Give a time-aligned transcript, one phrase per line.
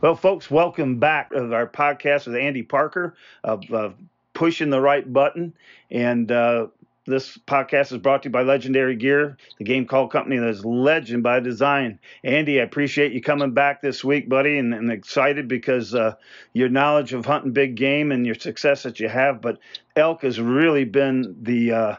[0.00, 3.64] Well, folks, welcome back to our podcast with Andy Parker of
[4.32, 5.54] Pushing the Right Button.
[5.90, 6.68] And uh,
[7.04, 10.64] this podcast is brought to you by Legendary Gear, the game call company that is
[10.64, 11.98] legend by design.
[12.22, 16.14] Andy, I appreciate you coming back this week, buddy, and, and excited because uh,
[16.52, 19.40] your knowledge of hunting big game and your success that you have.
[19.40, 19.58] But
[19.96, 21.96] elk has really been the uh,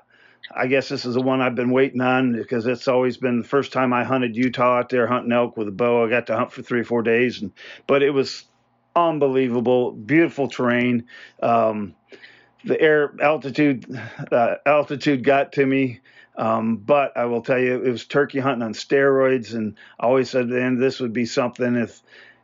[0.56, 3.48] I guess this is the one I've been waiting on because it's always been the
[3.48, 6.06] first time I hunted Utah out there hunting elk with a bow.
[6.06, 7.52] I got to hunt for three or four days, and
[7.88, 8.46] but it was
[8.96, 11.06] unbelievable, beautiful terrain.
[11.42, 11.96] Um,
[12.66, 13.86] the air altitude
[14.32, 16.00] uh, altitude got to me.
[16.36, 20.30] Um, but I will tell you, it was turkey hunting on steroids, and I always
[20.30, 22.02] said then this would be something if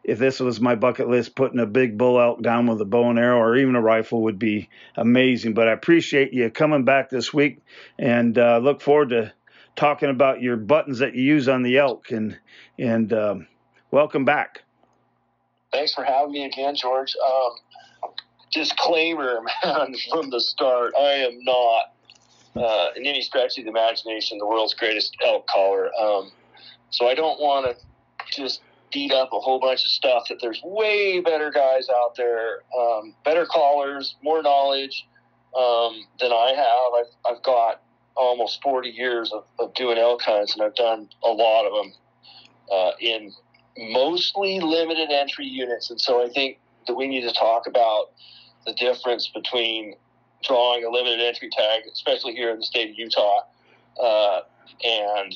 [0.08, 3.10] if this was my bucket list, putting a big bull elk down with a bow
[3.10, 5.56] and arrow or even a rifle would be amazing.
[5.56, 7.62] But I appreciate you coming back this week
[7.98, 9.34] and uh, look forward to
[9.76, 12.12] talking about your buttons that you use on the elk.
[12.12, 12.38] And
[12.78, 13.48] and um,
[13.90, 14.62] welcome back.
[15.72, 17.16] Thanks for having me again, George.
[17.26, 18.12] Um,
[18.54, 21.94] disclaimer, man, from the start, I am not,
[22.56, 25.90] uh, in any stretch of the imagination, the world's greatest elk caller.
[26.00, 26.32] Um,
[26.92, 30.62] so I don't want to just beat up a whole bunch of stuff that there's
[30.64, 35.08] way better guys out there, um, better callers, more knowledge
[35.58, 37.06] um, than I have.
[37.06, 37.82] I've, I've got
[38.16, 41.94] almost 40 years of, of doing elk hunts, and I've done a lot of them
[42.72, 43.34] uh, in
[43.78, 45.90] mostly limited entry units.
[45.90, 48.12] And so I think that we need to talk about
[48.66, 49.96] the difference between
[50.44, 53.42] drawing a limited entry tag, especially here in the state of Utah,
[54.02, 54.42] uh,
[54.84, 55.36] and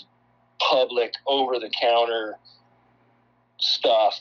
[0.60, 2.36] public over the counter
[3.60, 4.20] stuff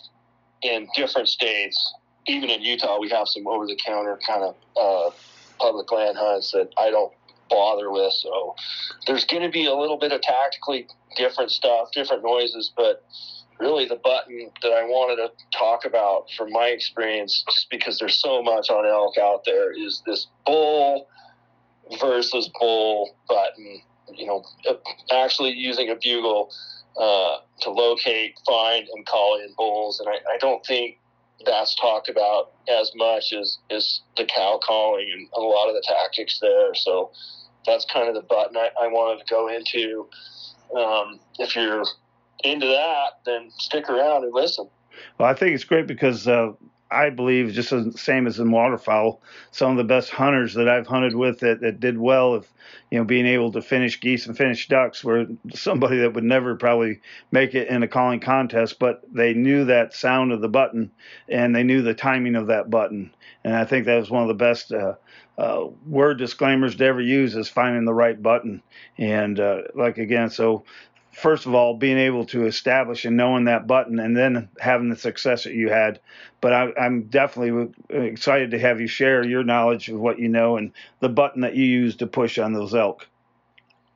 [0.63, 1.95] in different states.
[2.27, 5.11] Even in Utah, we have some over the counter kind of uh,
[5.59, 7.13] public land hunts that I don't
[7.49, 8.13] bother with.
[8.13, 8.55] So
[9.07, 13.05] there's going to be a little bit of tactically different stuff, different noises, but
[13.59, 18.21] really the button that I wanted to talk about from my experience, just because there's
[18.21, 21.09] so much on elk out there, is this bull
[22.01, 23.81] versus bull button.
[24.15, 24.45] You know,
[25.11, 26.51] actually using a bugle
[26.97, 30.01] uh, to locate, find, and call in bulls.
[30.01, 30.99] And I, I, don't think
[31.45, 35.85] that's talked about as much as, as the cow calling and a lot of the
[35.87, 36.75] tactics there.
[36.75, 37.11] So
[37.67, 40.09] that's kind of the button I, I wanted to go into.
[40.77, 41.85] Um, if you're
[42.45, 44.69] into that, then stick around and listen.
[45.19, 46.53] Well, I think it's great because uh,
[46.91, 49.21] I believe just the same as in waterfowl,
[49.51, 52.49] some of the best hunters that I've hunted with that, that did well of,
[52.91, 56.57] you know, being able to finish geese and finish ducks were somebody that would never
[56.57, 57.01] probably
[57.31, 60.91] make it in a calling contest, but they knew that sound of the button
[61.29, 63.15] and they knew the timing of that button.
[63.45, 64.95] And I think that was one of the best uh,
[65.37, 68.63] uh, word disclaimers to ever use is finding the right button.
[68.97, 70.65] And uh, like again, so
[71.19, 74.97] first of all, being able to establish and knowing that button and then having the
[74.97, 76.01] success that you had.
[76.41, 80.57] But I, am definitely excited to have you share your knowledge of what you know
[80.57, 83.07] and the button that you use to push on those elk.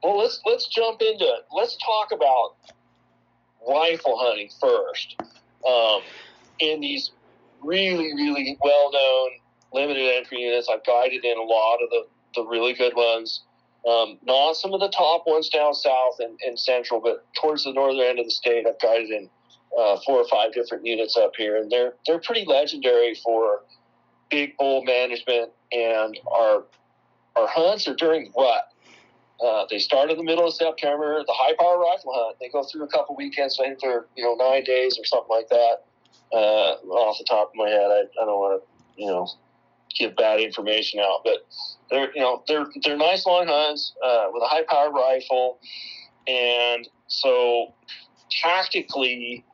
[0.02, 1.46] Well, let's let's jump into it.
[1.52, 2.56] Let's talk about
[3.68, 5.16] rifle hunting first.
[5.66, 6.02] Um,
[6.58, 7.12] in these
[7.62, 9.30] really, really well-known
[9.72, 13.42] limited entry units, I've guided in a lot of the, the really good ones.
[13.88, 17.72] Um, not some of the top ones down south and, and, central, but towards the
[17.72, 19.28] northern end of the state, I've guided in
[19.76, 23.62] uh, four or five different units up here, and they're they're pretty legendary for
[24.30, 25.50] big bull management.
[25.72, 26.64] And our
[27.34, 28.68] our hunts are during rut.
[29.44, 31.24] Uh, they start in the middle of September.
[31.26, 32.36] The high power rifle hunt.
[32.40, 33.58] They go through a couple weekends.
[33.58, 35.84] I think they're you know nine days or something like that.
[36.32, 39.26] Uh, off the top of my head, I, I don't want to you know
[39.98, 41.46] give bad information out, but
[41.90, 45.58] they're you know they're they're nice long hunts uh, with a high power rifle,
[46.26, 47.74] and so
[48.30, 49.44] tactically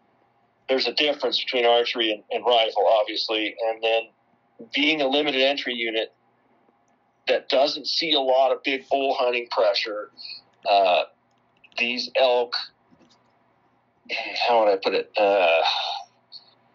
[0.69, 4.03] there's a difference between archery and, and rifle, obviously, and then
[4.75, 6.12] being a limited entry unit
[7.26, 10.10] that doesn't see a lot of big bull hunting pressure.
[10.69, 11.03] Uh,
[11.78, 12.55] these elk,
[14.47, 15.10] how would I put it?
[15.16, 15.60] Uh,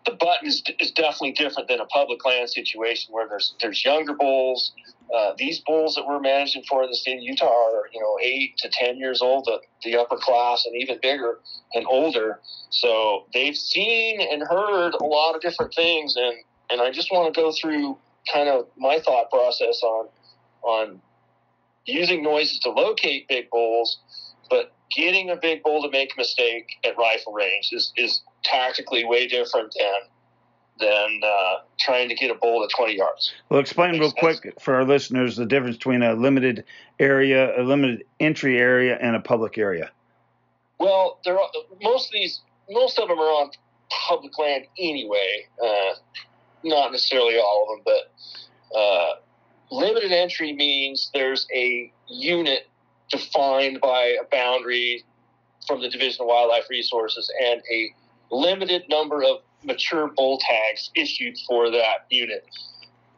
[0.06, 4.14] the button is, is definitely different than a public land situation where there's there's younger
[4.14, 4.74] bulls.
[5.14, 8.18] Uh, these bulls that we're managing for in the state of Utah are you know
[8.22, 11.40] eight to ten years old, the, the upper class, and even bigger
[11.74, 12.40] and older.
[12.70, 16.36] So they've seen and heard a lot of different things, and
[16.70, 17.98] and I just want to go through
[18.32, 20.08] kind of my thought process on
[20.64, 21.02] on
[21.86, 24.00] using noises to locate big bulls,
[24.50, 29.06] but getting a big bull to make a mistake at rifle range is, is tactically
[29.06, 30.10] way different than
[30.80, 33.32] than uh, trying to get a bull at 20 yards.
[33.50, 34.40] Well, explain real sense.
[34.40, 36.66] quick for our listeners the difference between a limited
[37.00, 39.92] area, a limited entry area, and a public area.
[40.80, 41.48] Well, there are,
[41.82, 43.52] most of these, most of them are on
[43.90, 45.48] public land anyway.
[45.64, 45.94] Uh,
[46.64, 47.94] not necessarily all of them,
[48.74, 49.14] but uh,
[49.70, 52.68] limited entry means there's a unit
[53.14, 55.06] defined by a boundary
[55.68, 57.94] from the Division of Wildlife Resources and a
[58.32, 62.46] limited number of mature bull tags issued for that unit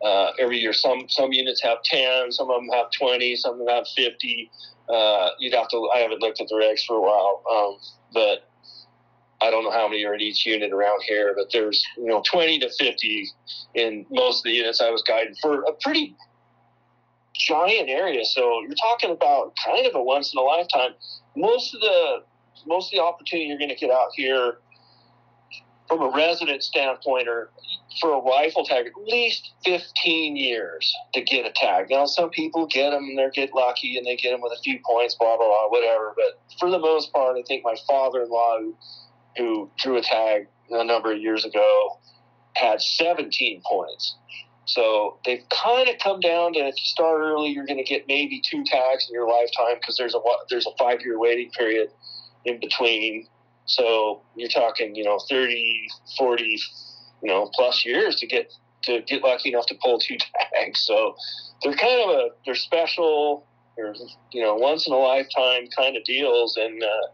[0.03, 0.73] uh, every year.
[0.73, 4.51] Some some units have ten, some of them have twenty, some of them have fifty.
[4.89, 5.89] Uh, you'd have to.
[5.95, 7.77] I haven't looked at the regs for a while, um,
[8.13, 8.49] but
[9.41, 11.33] I don't know how many are in each unit around here.
[11.35, 13.29] But there's you know twenty to fifty
[13.73, 16.15] in most of the units I was guiding for a pretty
[17.37, 18.25] giant area.
[18.25, 20.91] So you're talking about kind of a once in a lifetime.
[21.35, 22.23] Most of the
[22.65, 24.57] most of the opportunity you're going to get out here
[25.87, 27.51] from a resident standpoint or
[28.01, 31.87] for a rifle tag, at least 15 years to get a tag.
[31.89, 34.61] Now, some people get them and they get lucky and they get them with a
[34.61, 36.13] few points, blah, blah, blah, whatever.
[36.15, 38.75] But for the most part, I think my father in law, who,
[39.37, 41.99] who drew a tag a number of years ago,
[42.55, 44.15] had 17 points.
[44.65, 48.07] So they've kind of come down to if you start early, you're going to get
[48.07, 50.19] maybe two tags in your lifetime because there's a
[50.49, 51.89] there's a five year waiting period
[52.45, 53.27] in between.
[53.65, 56.59] So you're talking, you know, 30, 40,
[57.23, 58.51] you know, plus years to get
[58.83, 60.17] to get lucky enough to pull two
[60.53, 60.81] tags.
[60.81, 61.15] So
[61.63, 63.45] they're kind of a they're special,
[63.77, 63.93] they're
[64.31, 67.07] you know, once in a lifetime kind of deals, and uh,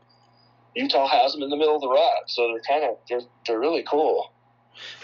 [0.75, 2.23] Utah has them in the middle of the rut.
[2.27, 4.31] So they're kind of they're they're really cool.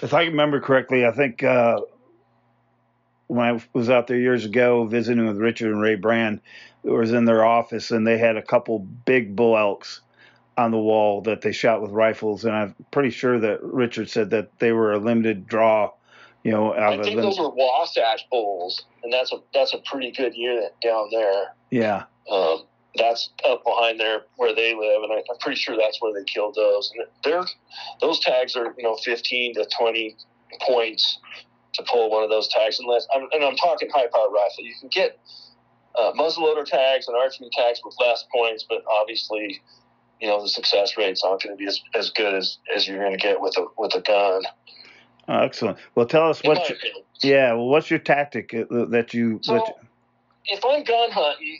[0.01, 1.81] If I remember correctly, I think uh,
[3.27, 6.41] when I was out there years ago visiting with Richard and Ray Brand,
[6.83, 10.01] it was in their office, and they had a couple big bull elks
[10.57, 14.31] on the wall that they shot with rifles, and I'm pretty sure that Richard said
[14.31, 15.91] that they were a limited draw.
[16.43, 20.33] You know, I think those were Wasatch bulls, and that's a that's a pretty good
[20.33, 21.53] unit down there.
[21.69, 22.03] Yeah.
[22.31, 22.63] Um,
[22.95, 26.23] that's up behind there where they live, and I, am pretty sure that's where they
[26.23, 26.91] killed those.
[26.95, 27.45] And they're
[28.01, 30.15] those tags are you know 15 to 20
[30.61, 31.19] points
[31.77, 34.63] to pull one of those tags, unless I'm, and I'm talking high power rifle.
[34.63, 35.19] You can get
[35.97, 39.61] uh, muzzleloader tags and archery tags with less points, but obviously
[40.21, 42.99] you know the success rate's not going to be as, as good as, as you're
[42.99, 44.43] going to get with a with a gun.
[45.27, 45.77] Oh, excellent.
[45.95, 46.71] Well, tell us what.
[47.21, 47.53] Yeah.
[47.53, 49.39] Well, what's your tactic uh, that you?
[49.43, 49.73] So, that
[50.45, 51.59] if I'm gun hunting,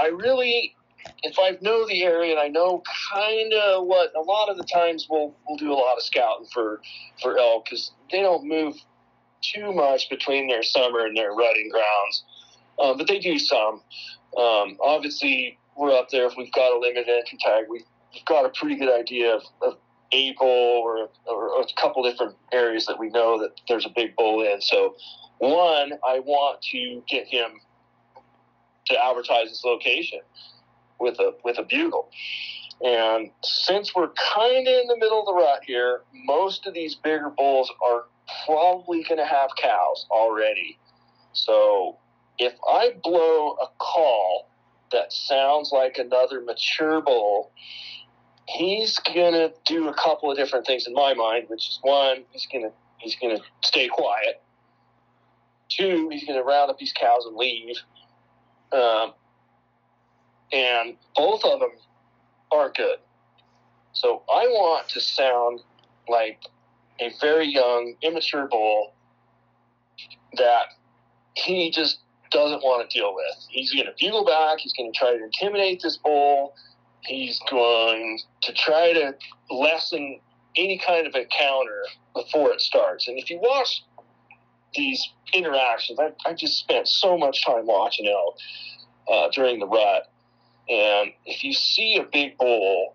[0.00, 0.74] I really,
[1.22, 2.82] if I know the area and I know
[3.12, 6.46] kind of what, a lot of the times we'll we'll do a lot of scouting
[6.52, 6.80] for
[7.20, 8.76] for elk because they don't move
[9.42, 12.24] too much between their summer and their rutting grounds,
[12.78, 13.82] um, but they do some.
[14.36, 17.84] Um, obviously, we're up there, if we've got a limited entry tag, we've
[18.26, 19.76] got a pretty good idea of, of
[20.40, 24.60] or, or, a couple different areas that we know that there's a big bull in.
[24.60, 24.96] So,
[25.38, 27.60] one, I want to get him
[28.86, 30.20] to advertise his location
[30.98, 32.08] with a with a bugle.
[32.84, 36.94] And since we're kind of in the middle of the rut here, most of these
[36.94, 38.04] bigger bulls are
[38.46, 40.78] probably going to have cows already.
[41.32, 41.96] So
[42.38, 44.48] if I blow a call
[44.92, 47.50] that sounds like another mature bull,
[48.46, 52.46] he's gonna do a couple of different things in my mind, which is one, he's
[52.50, 54.42] gonna he's gonna stay quiet.
[55.68, 57.76] Two, he's gonna round up these cows and leave.
[58.72, 59.12] Um,
[60.52, 61.70] and both of them
[62.50, 62.98] aren't good.
[63.92, 65.60] So I want to sound
[66.08, 66.40] like
[67.00, 68.92] a very young, immature bull
[70.36, 70.66] that
[71.34, 72.00] he just
[72.30, 73.46] doesn't want to deal with.
[73.48, 74.58] He's going to bugle back.
[74.58, 76.54] He's going to try to intimidate this bull.
[77.00, 79.14] He's going to try to
[79.50, 80.20] lessen
[80.56, 83.08] any kind of encounter before it starts.
[83.08, 83.84] And if you watch
[84.74, 88.36] these interactions, I, I just spent so much time watching elk
[89.10, 90.10] uh, during the rut.
[90.68, 92.94] And if you see a big bull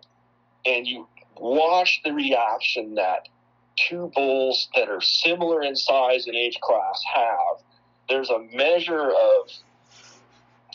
[0.64, 3.28] and you watch the reaction that
[3.76, 7.64] two bulls that are similar in size and age class have,
[8.08, 9.50] there's a measure of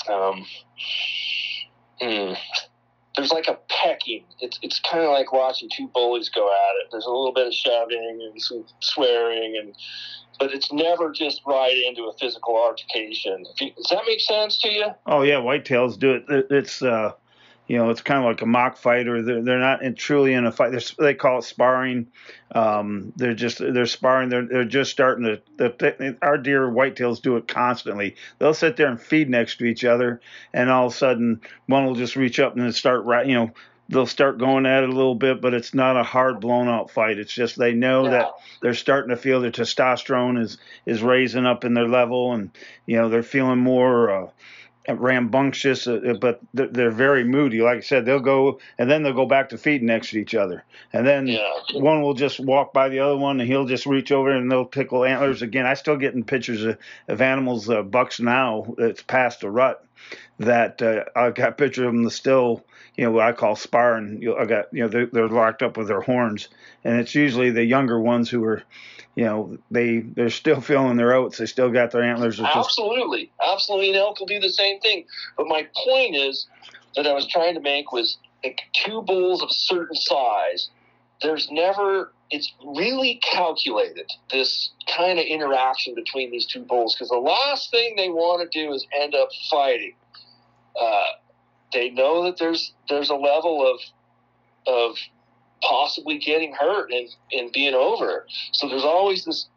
[0.07, 0.45] um,
[2.01, 2.33] hmm,
[3.15, 4.23] there's like a pecking.
[4.39, 6.87] It's it's kind of like watching two bullies go at it.
[6.91, 9.75] There's a little bit of shoving and some swearing, and
[10.39, 13.43] but it's never just right into a physical altercation.
[13.57, 14.85] Does that make sense to you?
[15.05, 16.47] Oh yeah, whitetails do it.
[16.49, 17.11] It's uh,
[17.69, 20.33] you know, it's kind of like a mock fight, or they're, they're not in, truly
[20.33, 20.71] in a fight.
[20.71, 22.07] They're, they call it sparring.
[22.51, 24.29] Um, they're just they're sparring.
[24.29, 25.41] They're they're just starting to.
[25.57, 28.15] The, our deer whitetails do it constantly.
[28.39, 30.19] They'll sit there and feed next to each other,
[30.51, 33.27] and all of a sudden one will just reach up and start right.
[33.27, 33.51] You know,
[33.87, 36.89] they'll start going at it a little bit, but it's not a hard blown out
[36.89, 37.19] fight.
[37.19, 38.09] It's just they know yeah.
[38.09, 38.31] that
[38.63, 40.57] they're starting to feel their testosterone is
[40.87, 42.49] is raising up in their level, and
[42.87, 44.09] you know they're feeling more.
[44.09, 44.29] Uh,
[44.97, 47.61] rambunctious, uh, uh but they're very moody.
[47.61, 50.35] Like I said, they'll go and then they'll go back to feeding next to each
[50.35, 51.51] other, and then yeah.
[51.73, 54.65] one will just walk by the other one, and he'll just reach over and they'll
[54.65, 55.65] tickle antlers again.
[55.65, 56.77] I still getting pictures of,
[57.07, 59.85] of animals, uh, bucks now that's past a rut.
[60.39, 62.63] That uh, I got pictures of them still,
[62.95, 64.21] you know, what I call sparring.
[64.21, 66.47] You know, I got, you know, they're, they're locked up with their horns,
[66.83, 68.63] and it's usually the younger ones who are
[69.15, 71.39] you know they they're still feeling their oats.
[71.39, 72.39] They still got their antlers.
[72.39, 73.89] Absolutely, absolutely.
[73.89, 75.05] And elk will do the same thing.
[75.35, 76.47] But my point is
[76.95, 80.69] that I was trying to make was like two bulls of a certain size.
[81.21, 87.17] There's never it's really calculated this kind of interaction between these two bulls because the
[87.17, 89.95] last thing they want to do is end up fighting.
[90.79, 91.07] Uh,
[91.73, 93.79] they know that there's there's a level of
[94.67, 94.97] of
[95.61, 98.25] possibly getting hurt and, and being over.
[98.53, 99.47] So there's always this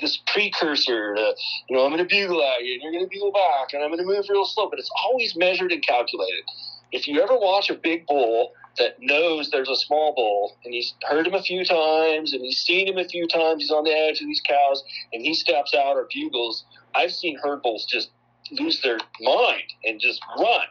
[0.00, 1.34] this precursor to,
[1.68, 3.82] you know, I'm going to bugle at you and you're going to bugle back and
[3.82, 6.44] I'm going to move real slow, but it's always measured and calculated.
[6.92, 10.94] If you ever watch a big bull that knows there's a small bull and he's
[11.02, 13.90] heard him a few times and he's seen him a few times, he's on the
[13.90, 16.64] edge of these cows and he steps out or bugles,
[16.94, 18.10] I've seen herd bulls just
[18.52, 20.66] lose their mind and just run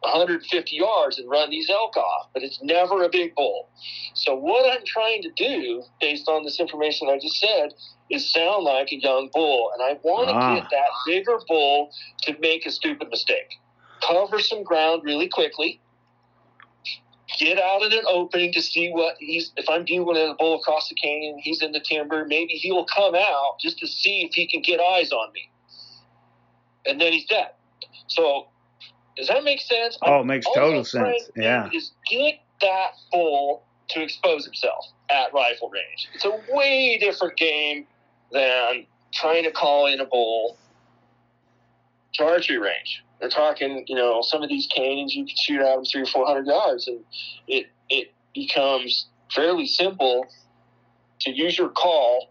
[0.00, 3.68] 150 yards and run these elk off, but it's never a big bull.
[4.14, 7.74] So what I'm trying to do, based on this information I just said,
[8.10, 10.54] is sound like a young bull, and I want to ah.
[10.54, 11.90] get that bigger bull
[12.22, 13.54] to make a stupid mistake.
[14.06, 15.80] Cover some ground really quickly.
[17.38, 19.52] Get out in an opening to see what he's.
[19.56, 22.24] If I'm dealing with a bull across the canyon, he's in the timber.
[22.26, 25.48] Maybe he will come out just to see if he can get eyes on me,
[26.84, 27.50] and then he's dead.
[28.08, 28.48] So
[29.16, 29.98] does that make sense?
[30.02, 31.30] Oh, it makes total sense.
[31.36, 31.70] Yeah.
[31.72, 36.08] Is get that bull to expose himself at rifle range.
[36.14, 37.86] It's a way different game
[38.32, 40.56] than trying to call in a bull
[42.14, 43.04] to range.
[43.20, 46.06] They're talking, you know, some of these canyons you can shoot at them three or
[46.06, 47.00] four hundred yards, and
[47.46, 50.26] it it becomes fairly simple
[51.20, 52.30] to use your call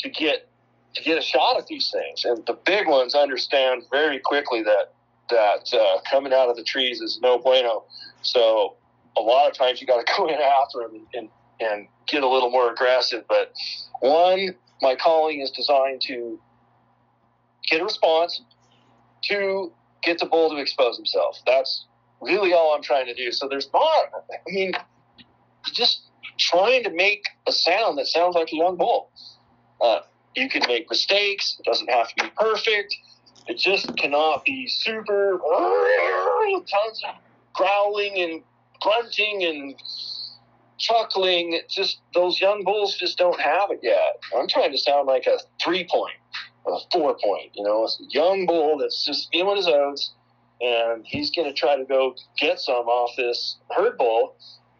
[0.00, 0.48] to get
[0.94, 2.24] to get a shot at these things.
[2.24, 4.92] And the big ones understand very quickly that
[5.30, 7.84] that uh, coming out of the trees is no bueno.
[8.22, 8.76] So
[9.16, 11.28] a lot of times you got to go in after them and,
[11.60, 13.24] and get a little more aggressive.
[13.28, 13.52] But
[14.00, 16.38] one, my calling is designed to
[17.70, 18.42] get a response.
[19.22, 21.40] Two, get the bull to expose himself.
[21.46, 21.86] That's
[22.20, 23.32] really all I'm trying to do.
[23.32, 24.72] So there's not, I mean,
[25.72, 26.02] just
[26.38, 29.10] trying to make a sound that sounds like a young bull.
[29.80, 30.00] Uh,
[30.34, 31.56] you can make mistakes.
[31.58, 32.96] It doesn't have to be perfect.
[33.48, 37.14] It just cannot be super tons of
[37.54, 38.42] growling and
[38.80, 39.74] grunting and
[40.78, 41.54] chuckling.
[41.54, 44.20] It just those young bulls just don't have it yet.
[44.36, 46.14] I'm trying to sound like a three point,
[46.66, 47.50] a four point.
[47.54, 50.12] You know, a young bull that's just feeling his oats,
[50.60, 54.36] and he's going to try to go get some off this herd bull,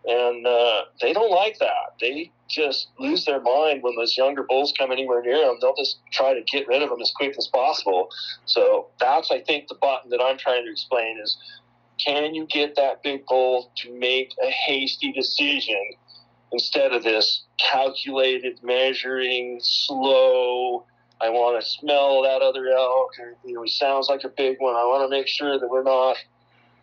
[0.06, 1.94] and uh, they don't like that.
[2.00, 5.56] They just lose their mind when those younger bulls come anywhere near them.
[5.60, 8.08] They'll just try to get rid of them as quick as possible.
[8.44, 11.36] So that's, I think, the button that I'm trying to explain is
[12.04, 15.94] can you get that big bull to make a hasty decision
[16.52, 20.84] instead of this calculated, measuring, slow,
[21.22, 23.12] I want to smell that other elk,
[23.44, 24.74] you know, he sounds like a big one.
[24.74, 26.16] I want to make sure that we're not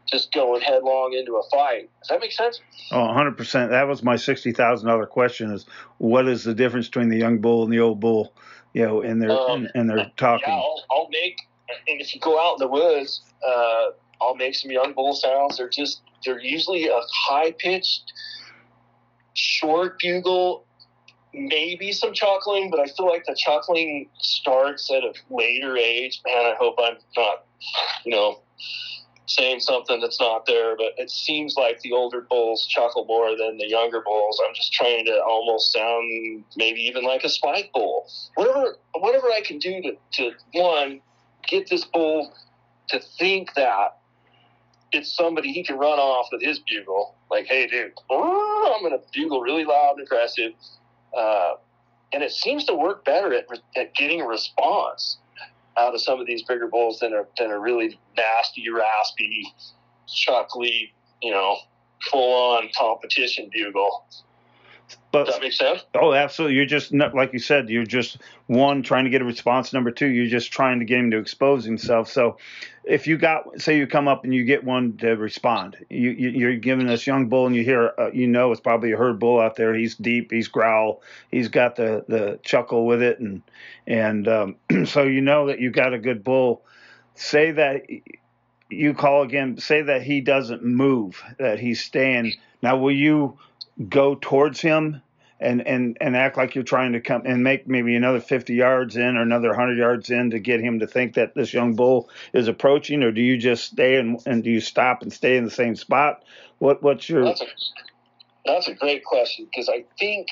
[0.09, 1.89] just going headlong into a fight.
[2.01, 2.61] Does that make sense?
[2.91, 3.69] Oh, 100%.
[3.69, 5.65] That was my $60,000 question is
[5.97, 8.33] what is the difference between the young bull and the old bull,
[8.73, 10.45] you know, and they're, um, and they're talking.
[10.47, 11.41] Yeah, I'll, I'll, make,
[11.87, 13.89] and if you go out in the woods, uh,
[14.21, 15.57] I'll make some young bull sounds.
[15.57, 18.13] They're just, they're usually a high pitched,
[19.33, 20.65] short bugle,
[21.33, 26.21] maybe some chuckling, but I feel like the chuckling starts at a later age.
[26.25, 27.45] Man, I hope I'm not,
[28.05, 28.39] you know,
[29.29, 33.57] saying something that's not there, but it seems like the older bulls chuckle more than
[33.57, 34.41] the younger bulls.
[34.45, 38.07] I'm just trying to almost sound maybe even like a spike bull.
[38.35, 41.01] Whatever whatever I can do to, to one,
[41.47, 42.33] get this bull
[42.89, 43.99] to think that
[44.91, 47.15] it's somebody he can run off with his bugle.
[47.29, 50.53] Like, hey dude, I'm gonna bugle really loud and aggressive.
[51.15, 51.53] Uh,
[52.13, 55.17] and it seems to work better at, at getting a response
[55.77, 59.53] out of some of these bigger bulls than a than a really nasty, raspy,
[60.07, 61.57] chuckly, you know,
[62.11, 64.05] full on competition bugle.
[65.11, 65.83] But, Does that make sense?
[65.95, 66.57] Oh, absolutely.
[66.57, 67.69] You're just like you said.
[67.69, 68.17] You're just
[68.47, 69.73] one trying to get a response.
[69.73, 72.11] Number two, you're just trying to get him to expose himself.
[72.11, 72.37] So,
[72.83, 76.47] if you got, say, you come up and you get one to respond, you, you
[76.47, 79.19] are giving this young bull, and you hear, uh, you know, it's probably a herd
[79.19, 79.73] bull out there.
[79.73, 80.31] He's deep.
[80.31, 81.01] He's growl.
[81.31, 83.41] He's got the the chuckle with it, and
[83.87, 84.55] and um,
[84.85, 86.63] so you know that you got a good bull.
[87.15, 87.83] Say that
[88.69, 92.33] you call again, say that he doesn't move, that he's staying.
[92.61, 93.37] Now, will you
[93.87, 95.01] go towards him
[95.39, 98.97] and, and, and act like you're trying to come and make maybe another 50 yards
[98.97, 102.09] in or another 100 yards in to get him to think that this young bull
[102.33, 105.45] is approaching, or do you just stay and, and do you stop and stay in
[105.45, 106.23] the same spot?
[106.57, 107.23] What what's your?
[107.23, 107.45] That's a,
[108.45, 110.27] that's a great question because I think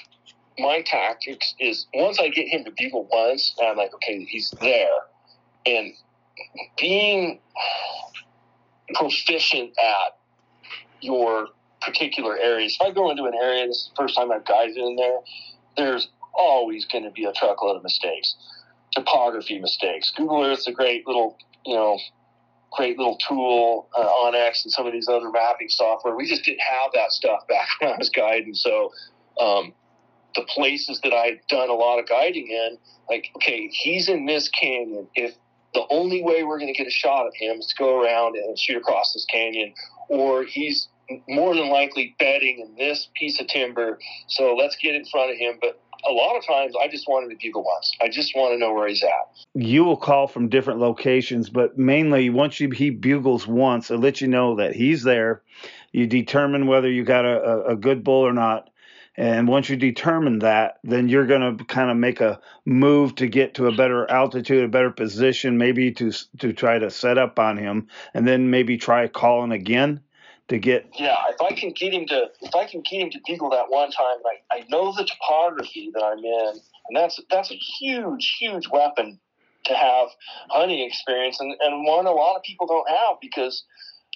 [0.60, 4.90] my tactics is once I get him to bugle once, I'm like, okay, he's there,
[5.66, 5.94] and
[6.78, 7.40] being
[8.94, 10.18] proficient at
[11.00, 11.48] your
[11.82, 12.78] particular areas.
[12.80, 15.20] If I go into an area, this is the first time I've guided in there,
[15.76, 18.36] there's always going to be a truckload of mistakes,
[18.94, 20.12] topography mistakes.
[20.16, 22.00] Google Earth's a great little, you know,
[22.72, 26.16] great little tool, uh, onX and some of these other mapping software.
[26.16, 28.54] We just didn't have that stuff back when I was guiding.
[28.54, 28.92] So,
[29.40, 29.74] um,
[30.36, 32.78] the places that I'd done a lot of guiding in,
[33.10, 35.08] like, okay, he's in this canyon.
[35.16, 35.34] If
[35.74, 38.36] the only way we're going to get a shot of him is to go around
[38.36, 39.74] and shoot across this canyon,
[40.10, 40.90] or he's
[41.28, 44.00] more than likely bedding in this piece of timber.
[44.28, 45.58] So let's get in front of him.
[45.62, 47.92] But a lot of times I just want him to bugle once.
[48.02, 49.12] I just want to know where he's at.
[49.54, 54.22] You will call from different locations, but mainly once you, he bugles once, it lets
[54.22, 55.42] you know that he's there.
[55.92, 58.70] You determine whether you got a, a good bull or not.
[59.20, 63.28] And once you determine that, then you're going to kind of make a move to
[63.28, 67.40] get to a better altitude, a better position, maybe to to try to set up
[67.40, 70.02] on him, and then maybe try calling again
[70.50, 70.86] to get.
[70.98, 73.70] Yeah, if I can get him to, if I can get him to bugle that
[73.70, 78.36] one time, I, I know the topography that I'm in, and that's that's a huge,
[78.40, 79.20] huge weapon
[79.66, 80.08] to have
[80.50, 83.64] hunting experience, and and one a lot of people don't have because.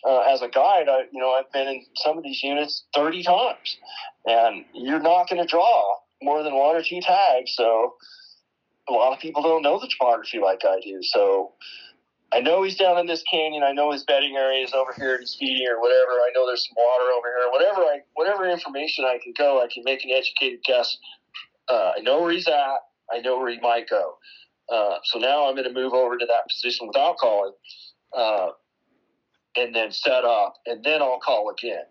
[0.04, 3.22] Uh, as a guide, I you know I've been in some of these units 30
[3.22, 3.78] times,
[4.26, 7.54] and you're not going to draw more than one or two tags.
[7.56, 7.94] So
[8.90, 11.00] a lot of people don't know the topography like I do.
[11.02, 11.54] So
[12.34, 13.64] I know he's down in this canyon.
[13.64, 16.12] I know his bedding area is over here and he's feeding or whatever.
[16.12, 17.52] I know there's some water over here.
[17.52, 20.98] Whatever I, whatever information I can go, I can make an educated guess.
[21.68, 22.80] Uh, I know where he's at.
[23.12, 24.18] I know where he might go.
[24.72, 27.52] Uh, so now I'm going to move over to that position without calling,
[28.16, 28.50] uh,
[29.58, 31.84] and then set up, and then I'll call again.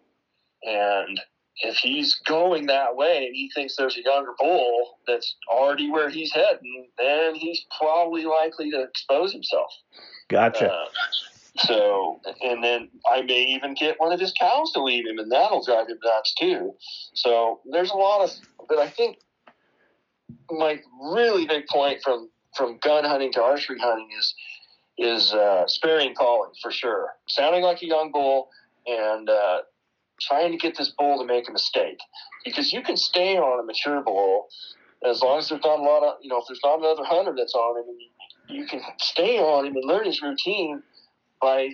[0.63, 1.21] And
[1.63, 6.09] if he's going that way and he thinks there's a younger bull that's already where
[6.09, 9.71] he's heading, then he's probably likely to expose himself.
[10.31, 10.73] Gotcha.
[10.73, 10.85] Uh,
[11.59, 15.31] so, and then I may even get one of his cows to lead him, and
[15.31, 16.75] that'll drive him nuts too.
[17.15, 18.31] So there's a lot of,
[18.69, 19.19] but I think
[20.51, 20.79] my
[21.13, 24.35] really big point from from gun hunting to archery hunting is
[24.99, 27.11] is uh, sparing calling for sure.
[27.29, 28.49] Sounding like a young bull
[28.87, 29.59] and uh,
[30.21, 31.99] trying to get this bull to make a mistake,
[32.45, 34.49] because you can stay on a mature bull
[35.05, 37.35] as long as there's not a lot of you know if there's not another hunter
[37.37, 37.99] that's on him and
[38.51, 40.83] you can stay on him and learn his routine
[41.41, 41.71] by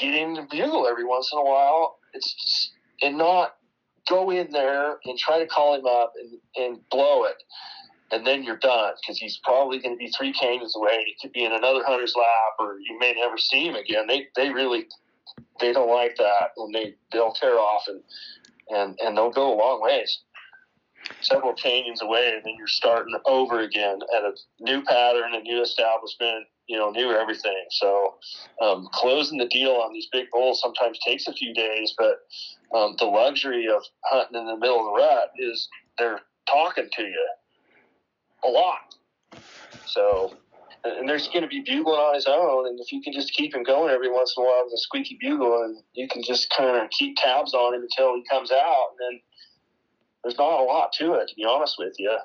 [0.00, 1.98] getting the bugle every once in a while.
[2.12, 3.56] It's just, and not
[4.08, 7.36] go in there and try to call him up and, and blow it.
[8.10, 11.04] And then you're done because he's probably going to be three canyons away.
[11.06, 14.06] He could be in another hunter's lap, or you may never see him again.
[14.06, 14.86] They they really
[15.58, 18.02] they don't like that when they they'll tear off and
[18.68, 20.20] and and they'll go a long ways
[21.20, 25.62] several canyons away, and then you're starting over again at a new pattern, a new
[25.62, 27.64] establishment, you know, new everything.
[27.70, 28.14] So
[28.62, 32.20] um, closing the deal on these big bulls sometimes takes a few days, but
[32.76, 37.02] um, the luxury of hunting in the middle of the rut is they're talking to
[37.02, 37.28] you
[38.44, 38.94] a lot.
[39.86, 40.36] So,
[40.84, 43.54] and there's going to be bugling on his own, and if you can just keep
[43.54, 46.50] him going every once in a while with a squeaky bugle, and you can just
[46.50, 49.20] kind of keep tabs on him until he comes out, and then
[50.24, 52.16] there's not a lot to it, to be honest with you.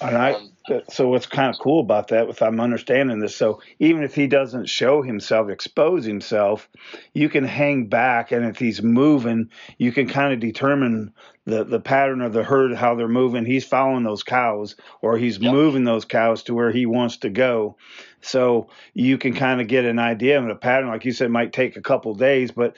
[0.00, 0.52] And I, um,
[0.88, 4.26] so what's kind of cool about that, if I'm understanding this, so even if he
[4.26, 6.68] doesn't show himself, expose himself,
[7.14, 11.12] you can hang back, and if he's moving, you can kind of determine
[11.44, 13.44] the the pattern of the herd, how they're moving.
[13.44, 15.52] He's following those cows, or he's yep.
[15.52, 17.76] moving those cows to where he wants to go.
[18.20, 20.88] So you can kind of get an idea of a pattern.
[20.88, 22.76] Like you said, might take a couple days, but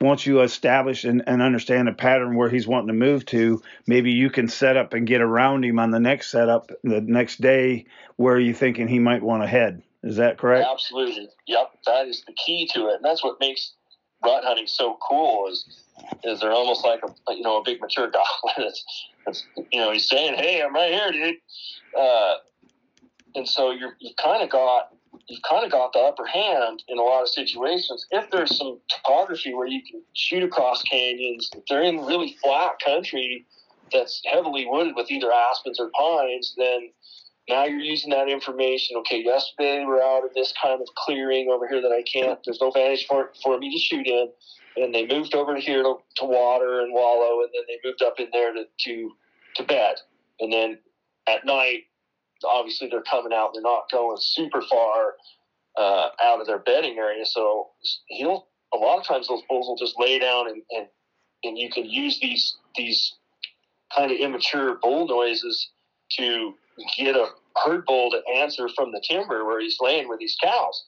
[0.00, 4.12] once you establish and, and understand a pattern where he's wanting to move to, maybe
[4.12, 7.86] you can set up and get around him on the next setup the next day
[8.16, 9.82] where you're thinking he might want to head.
[10.02, 10.66] Is that correct?
[10.70, 11.28] Absolutely.
[11.46, 11.72] Yep.
[11.86, 12.96] That is the key to it.
[12.96, 13.74] And that's what makes
[14.24, 15.84] rut hunting so cool is
[16.24, 18.68] is they're almost like a you know a big mature gobbler.
[18.68, 18.84] it's,
[19.26, 21.36] it's you know he's saying, "Hey, I'm right here, dude,"
[21.98, 22.34] uh,
[23.34, 24.94] and so you're you've kind of got
[25.28, 28.06] you've kind of got the upper hand in a lot of situations.
[28.10, 32.72] If there's some topography where you can shoot across canyons, if they're in really flat
[32.84, 33.46] country
[33.92, 36.90] that's heavily wooded with either aspens or pines, then
[37.48, 38.96] now you're using that information.
[38.98, 42.38] Okay, yesterday we're out of this kind of clearing over here that I can't.
[42.44, 44.28] There's no vantage for for me to shoot in,
[44.82, 48.18] and they moved over here to, to water and wallow, and then they moved up
[48.18, 49.10] in there to to,
[49.56, 49.96] to bed,
[50.40, 50.78] and then
[51.26, 51.84] at night,
[52.44, 53.52] obviously they're coming out.
[53.52, 55.14] They're not going super far
[55.76, 57.68] uh, out of their bedding area, so
[58.08, 60.86] he'll a lot of times those bulls will just lay down and and,
[61.44, 63.14] and you can use these these
[63.94, 65.70] kind of immature bull noises
[66.10, 66.54] to
[66.96, 67.26] get a
[67.64, 70.84] herd bull to answer from the timber where he's laying with these cows.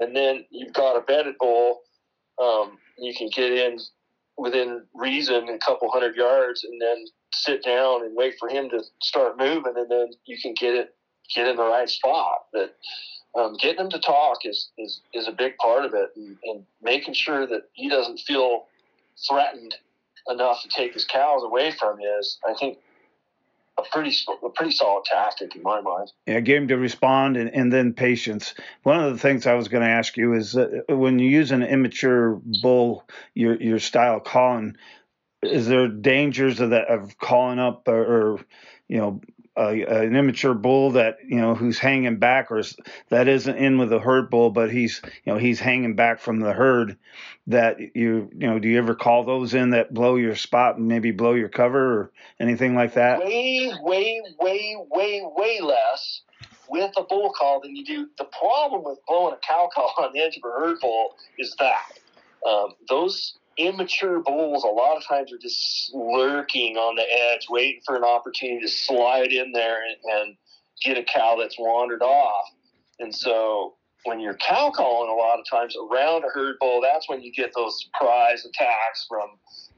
[0.00, 1.80] And then you've got a bedded bull.
[2.40, 3.78] Um, you can get in
[4.36, 8.82] within reason a couple hundred yards and then sit down and wait for him to
[9.02, 10.94] start moving and then you can get it
[11.34, 12.46] get in the right spot.
[12.52, 12.76] But
[13.38, 16.64] um, getting him to talk is, is, is a big part of it and, and
[16.82, 18.66] making sure that he doesn't feel
[19.28, 19.74] threatened
[20.28, 22.78] enough to take his cows away from you is I think
[23.80, 26.12] a pretty a pretty solid tactic in my mind.
[26.26, 28.54] Yeah, him to respond and, and then patience.
[28.82, 31.50] One of the things I was going to ask you is uh, when you use
[31.50, 34.76] an immature bull, your your style calling,
[35.42, 38.02] is there dangers of that of calling up or,
[38.34, 38.40] or
[38.88, 39.20] you know
[39.68, 42.62] an immature bull that you know who's hanging back or
[43.08, 46.40] that isn't in with the herd bull but he's you know he's hanging back from
[46.40, 46.96] the herd
[47.46, 50.88] that you you know do you ever call those in that blow your spot and
[50.88, 53.18] maybe blow your cover or anything like that?
[53.18, 56.22] Way way way way way less
[56.68, 58.08] with a bull call than you do.
[58.16, 61.54] The problem with blowing a cow call on the edge of a herd bull is
[61.58, 61.98] that
[62.48, 67.80] um, those immature bulls a lot of times are just lurking on the edge, waiting
[67.84, 70.36] for an opportunity to slide in there and, and
[70.82, 72.46] get a cow that's wandered off.
[72.98, 77.08] And so when you're cow calling a lot of times around a herd bull, that's
[77.08, 79.30] when you get those surprise attacks from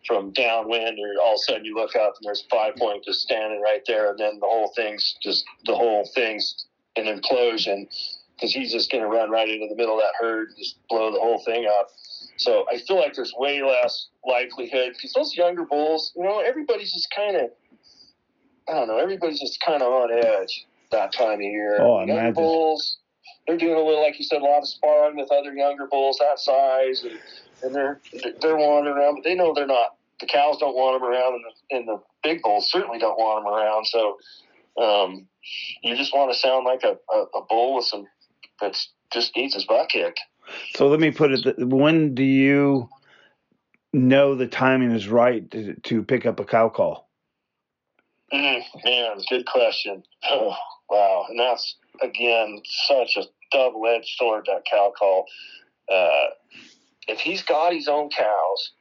[0.06, 3.20] from downwind or all of a sudden you look up and there's five point just
[3.20, 6.66] standing right there and then the whole thing's just the whole thing's
[6.96, 7.86] an implosion
[8.34, 10.76] because he's just going to run right into the middle of that herd and just
[10.88, 11.88] blow the whole thing up.
[12.36, 16.92] So I feel like there's way less likelihood because those younger bulls, you know, everybody's
[16.92, 17.50] just kind of,
[18.68, 21.78] I don't know, everybody's just kind of on edge that time of year.
[21.80, 22.34] Oh, younger imagine.
[22.34, 22.98] bulls,
[23.46, 26.18] they're doing a little, like you said, a lot of sparring with other younger bulls
[26.18, 27.18] that size, and,
[27.62, 28.00] and they're
[28.40, 29.96] they're wandering around, but they know they're not.
[30.20, 33.44] The cows don't want them around, and the, and the big bulls certainly don't want
[33.44, 33.86] them around.
[33.86, 34.18] So
[34.80, 35.26] um,
[35.82, 38.06] you just want to sound like a, a, a bull with some
[38.60, 40.20] that's just needs his butt kicked.
[40.74, 42.88] So let me put it: When do you
[43.92, 47.08] know the timing is right to, to pick up a cow call?
[48.32, 50.02] Mm, man, good question.
[50.30, 50.56] Oh,
[50.88, 55.26] wow, and that's again such a double-edged sword that cow call.
[55.92, 56.28] Uh,
[57.08, 58.72] if he's got his own cows,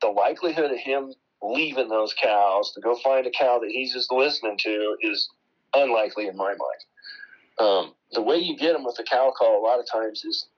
[0.00, 1.12] the likelihood of him
[1.42, 5.28] leaving those cows to go find a cow that he's just listening to is
[5.74, 7.58] unlikely in my mind.
[7.58, 10.48] Um, the way you get him with the cow call a lot of times is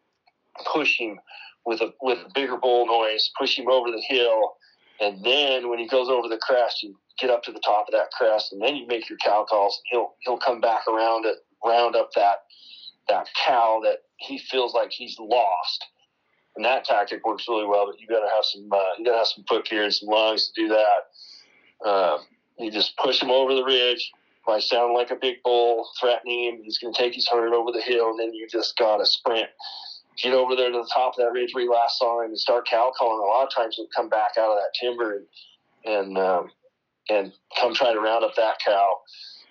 [0.72, 1.18] push him
[1.66, 4.54] with a with a bigger bull noise, push him over the hill,
[5.00, 7.92] and then when he goes over the crest, you get up to the top of
[7.92, 9.80] that crest, and then you make your cow calls.
[9.90, 12.38] He'll he'll come back around it, round up that
[13.08, 15.84] that cow that he feels like he's lost,
[16.56, 17.86] and that tactic works really well.
[17.86, 19.94] But you got to have some uh, you got to have some foot gear and
[19.94, 21.88] some lungs to do that.
[21.88, 22.18] Uh,
[22.58, 24.10] you just push him over the ridge
[24.46, 26.60] by sounding like a big bull, threatening him.
[26.62, 29.06] He's going to take his herd over the hill, and then you just got to
[29.06, 29.48] sprint
[30.20, 32.38] get over there to the top of that ridge where you last saw him and
[32.38, 33.18] start cow calling.
[33.18, 35.26] A lot of times he'll come back out of that timber and
[35.84, 36.50] and um,
[37.10, 38.98] and come try to round up that cow.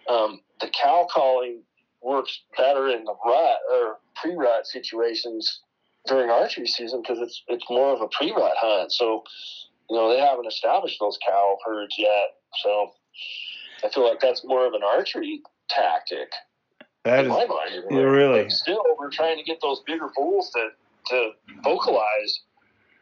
[0.09, 1.61] Um, the cow calling
[2.01, 5.61] works better in the rut or pre-rut situations
[6.07, 8.91] during archery season because it's it's more of a pre-rut hunt.
[8.91, 9.23] So
[9.89, 12.35] you know they haven't established those cow herds yet.
[12.63, 12.91] So
[13.83, 16.29] I feel like that's more of an archery tactic
[17.03, 17.83] that in is, my mind.
[17.91, 18.43] really.
[18.43, 20.69] But still, we're trying to get those bigger bulls to,
[21.09, 21.31] to
[21.63, 22.41] vocalize.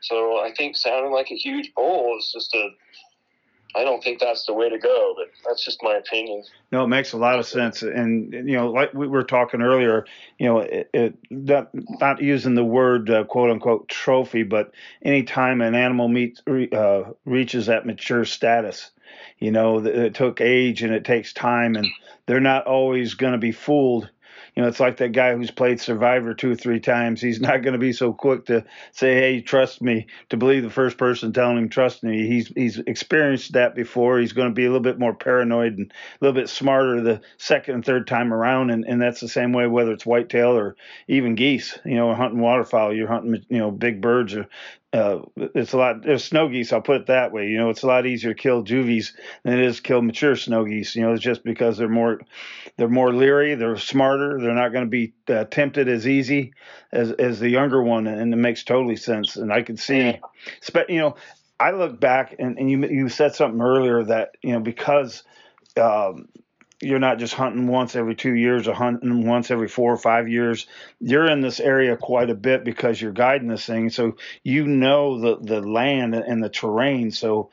[0.02, 2.70] So I think sounding like a huge bull is just a.
[3.74, 6.44] I don't think that's the way to go, but that's just my opinion.
[6.74, 10.06] No, it makes a lot of sense, and you know, like we were talking earlier,
[10.38, 11.70] you know, it, it not,
[12.02, 16.42] not using the word uh, "quote unquote" trophy, but anytime an animal meets
[16.74, 18.92] uh, reaches that mature status,
[19.40, 21.88] you know, it took age and it takes time, and
[22.26, 24.10] they're not always going to be fooled
[24.56, 27.22] you know, it's like that guy who's played Survivor two or three times.
[27.22, 30.70] He's not going to be so quick to say, "Hey, trust me," to believe the
[30.70, 32.28] first person telling him trust me.
[32.28, 34.20] He's he's experienced that before.
[34.20, 37.22] He's going to be a little bit more paranoid and a little bit smarter the
[37.38, 38.72] second and third time around.
[38.72, 40.76] And and that's the same way whether it's whitetail or
[41.08, 41.80] even geese.
[41.86, 44.48] You know, hunting waterfowl, you're hunting you know big birds or
[44.94, 46.04] uh, it's a lot.
[46.04, 46.74] There's snow geese.
[46.74, 47.48] I'll put it that way.
[47.48, 50.36] You know, it's a lot easier to kill juvies than it is to kill mature
[50.36, 50.96] snow geese.
[50.96, 52.20] You know, it's just because they're more,
[52.76, 53.56] they're more leery.
[53.56, 54.40] They're smarter.
[54.42, 56.54] They're not going to be uh, tempted as easy
[56.92, 59.38] as as the younger one, and it makes totally sense.
[59.38, 60.20] And I can see,
[60.90, 61.16] you know,
[61.62, 65.24] I look back and, and you you said something earlier that you know because
[65.80, 66.28] um,
[66.82, 70.28] you're not just hunting once every two years or hunting once every four or five
[70.28, 70.66] years.
[71.00, 75.20] You're in this area quite a bit because you're guiding this thing, so you know
[75.20, 77.12] the the land and the terrain.
[77.12, 77.52] So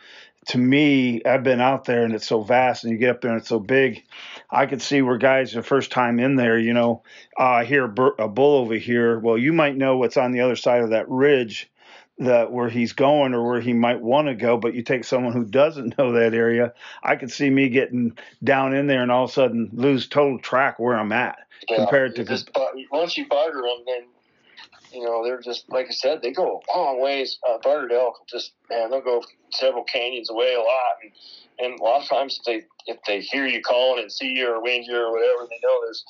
[0.49, 3.33] to me, I've been out there and it's so vast, and you get up there
[3.33, 4.05] and it's so big.
[4.51, 7.03] I could see where guys the first time in there, you know,
[7.39, 9.19] uh, I hear a bull over here.
[9.19, 11.71] Well, you might know what's on the other side of that ridge
[12.19, 15.33] that where he's going or where he might want to go, but you take someone
[15.33, 19.25] who doesn't know that area, I could see me getting down in there and all
[19.25, 22.51] of a sudden lose total track where I'm at yeah, compared to just
[22.91, 24.03] once you bugger them, then
[24.93, 27.39] you know they're just like I said, they go a long ways.
[27.49, 31.13] Uh, buggered elk just man, they'll go several canyons away a lot, and,
[31.59, 34.49] and a lot of times if they if they hear you calling and see you
[34.49, 36.05] or wind you or whatever, they know there's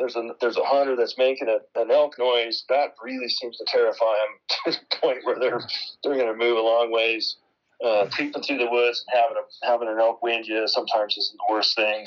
[0.00, 3.64] there's a there's a hunter that's making a, an elk noise that really seems to
[3.68, 5.60] terrify them to the point where they're
[6.02, 7.36] they're going to move a long ways.
[7.82, 11.38] Uh, creeping through the woods and having a, having an elk wind you sometimes isn't
[11.38, 12.04] the worst thing.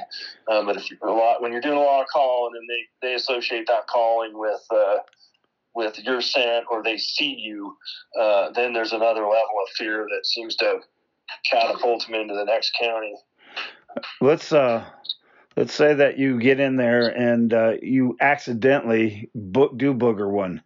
[0.48, 3.08] Um, but if you're a lot when you're doing a lot of calling and they,
[3.08, 4.98] they associate that calling with uh,
[5.74, 7.76] with your scent or they see you,
[8.20, 10.78] uh, then there's another level of fear that seems to
[11.50, 13.16] catapult them into the next county.
[14.22, 14.86] Let's uh,
[15.56, 20.62] let's say that you get in there and uh, you accidentally bo- do booger one.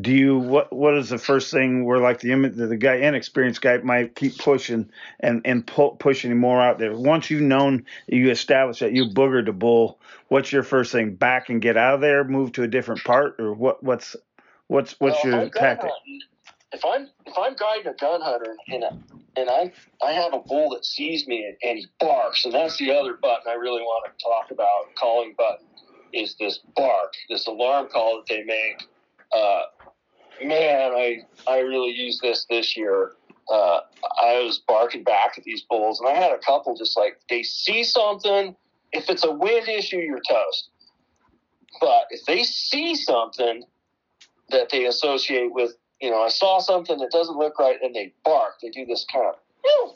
[0.00, 3.76] Do you what what is the first thing where like the the guy inexperienced guy
[3.78, 6.96] might keep pushing and and pull, pushing more out there?
[6.96, 9.98] Once you've known you establish that you boogered the bull
[10.32, 11.14] what's your first thing?
[11.14, 12.24] Back and get out of there?
[12.24, 13.38] Move to a different part?
[13.38, 14.16] Or what what's
[14.66, 15.90] what's what's well, your tactic
[16.72, 18.84] if i'm if i'm guiding a gun hunter and
[19.36, 22.90] and I I have a bull that sees me and, he barks, and that's the
[22.90, 24.94] other button I really want to talk about.
[24.96, 25.66] Calling button
[26.12, 28.86] is this bark, this alarm call that they make.
[29.32, 29.62] Uh,
[30.44, 33.12] man, I I really used this this year.
[33.50, 33.80] Uh,
[34.22, 37.42] I was barking back at these bulls, and I had a couple just like they
[37.42, 38.54] see something.
[38.92, 40.68] If it's a wind issue, you're toast.
[41.80, 43.64] But if they see something
[44.50, 48.12] that they associate with you know, I saw something that doesn't look right, and they
[48.24, 48.54] bark.
[48.60, 49.94] They do this kind of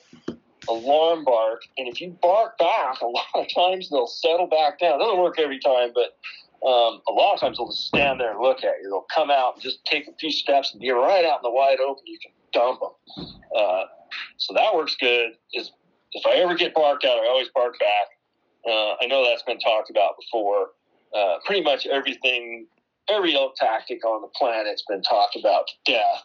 [0.69, 5.01] alarm bark, and if you bark back, a lot of times they'll settle back down.
[5.01, 6.16] It doesn't work every time, but
[6.66, 8.88] um, a lot of times they'll just stand there and look at you.
[8.88, 11.51] They'll come out and just take a few steps and be right out in the
[11.51, 12.05] wide open.
[12.07, 13.27] You can dump them.
[13.57, 13.85] Uh,
[14.37, 15.33] so that works good.
[15.55, 15.73] Is
[16.12, 18.09] if I ever get barked at, I always bark back.
[18.66, 20.69] Uh, I know that's been talked about before.
[21.14, 22.66] Uh, pretty much everything
[23.09, 26.23] every elk tactic on the planet's been talked about to death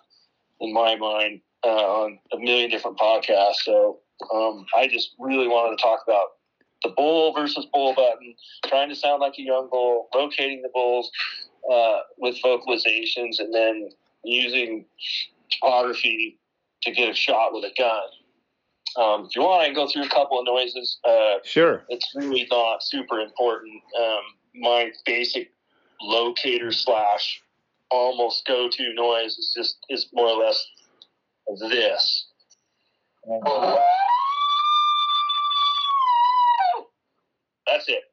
[0.60, 3.64] in my mind uh, on a million different podcasts.
[3.64, 4.00] So
[4.34, 6.28] um, I just really wanted to talk about
[6.84, 8.34] the bull versus bull button,
[8.66, 11.12] trying to sound like a young bull, locating the bulls
[11.72, 13.90] uh, with vocalizations, and then
[14.24, 14.86] using
[15.52, 16.40] topography
[16.82, 18.02] to get a shot with a gun.
[18.98, 20.98] Um, if you want, I can go through a couple of noises.
[21.08, 21.84] Uh, sure.
[21.90, 23.82] It's really not super important.
[23.98, 24.22] Um,
[24.56, 25.52] my basic
[26.02, 27.42] locator slash
[27.90, 30.66] almost go to noise is just is more or less
[31.70, 32.28] this.
[37.68, 38.04] That's it.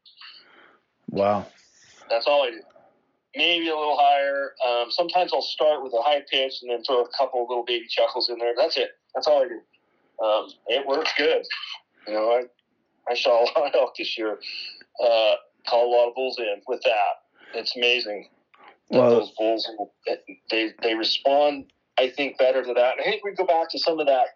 [1.11, 1.46] Wow.
[2.11, 2.61] That's all I do.
[3.37, 4.53] Maybe a little higher.
[4.66, 7.87] Um, sometimes I'll start with a high pitch and then throw a couple little baby
[7.88, 8.55] chuckles in there.
[8.57, 8.90] That's it.
[9.14, 10.24] That's all I do.
[10.24, 11.44] Um, it works good.
[12.07, 12.42] You know, I
[13.11, 14.38] I shot a lot of elk this year.
[15.03, 15.35] Uh,
[15.68, 17.28] caught a lot of bulls in with that.
[17.54, 18.28] It's amazing.
[18.90, 19.68] Well, those bulls
[20.50, 21.66] they they respond.
[21.98, 22.94] I think better to that.
[23.00, 24.26] I think we go back to some of that.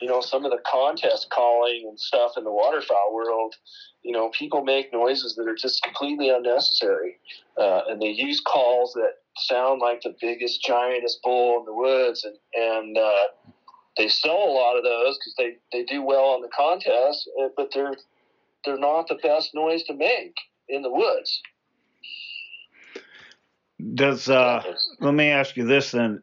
[0.00, 3.54] You know, some of the contest calling and stuff in the waterfowl world.
[4.02, 7.18] You know, people make noises that are just completely unnecessary,
[7.58, 12.24] uh, and they use calls that sound like the biggest, giantest bull in the woods,
[12.24, 13.26] and and uh,
[13.96, 17.48] they sell a lot of those because they they do well on the contest, uh,
[17.56, 17.96] but they're
[18.64, 20.36] they're not the best noise to make
[20.68, 21.42] in the woods.
[23.94, 24.62] Does uh,
[25.00, 26.22] let me ask you this then.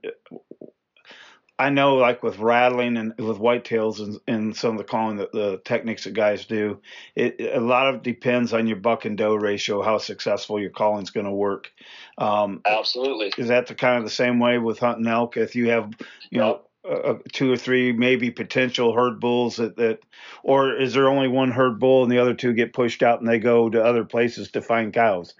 [1.59, 5.27] I know, like with rattling and with whitetails and, and some of the calling the,
[5.33, 6.81] the techniques that guys do,
[7.15, 11.01] it a lot of depends on your buck and doe ratio, how successful your calling
[11.01, 11.71] is going to work.
[12.19, 13.33] Um, Absolutely.
[13.39, 15.35] Is that the kind of the same way with hunting elk?
[15.35, 15.91] If you have,
[16.29, 19.99] you know, uh, two or three maybe potential herd bulls that, that,
[20.43, 23.27] or is there only one herd bull and the other two get pushed out and
[23.27, 25.33] they go to other places to find cows?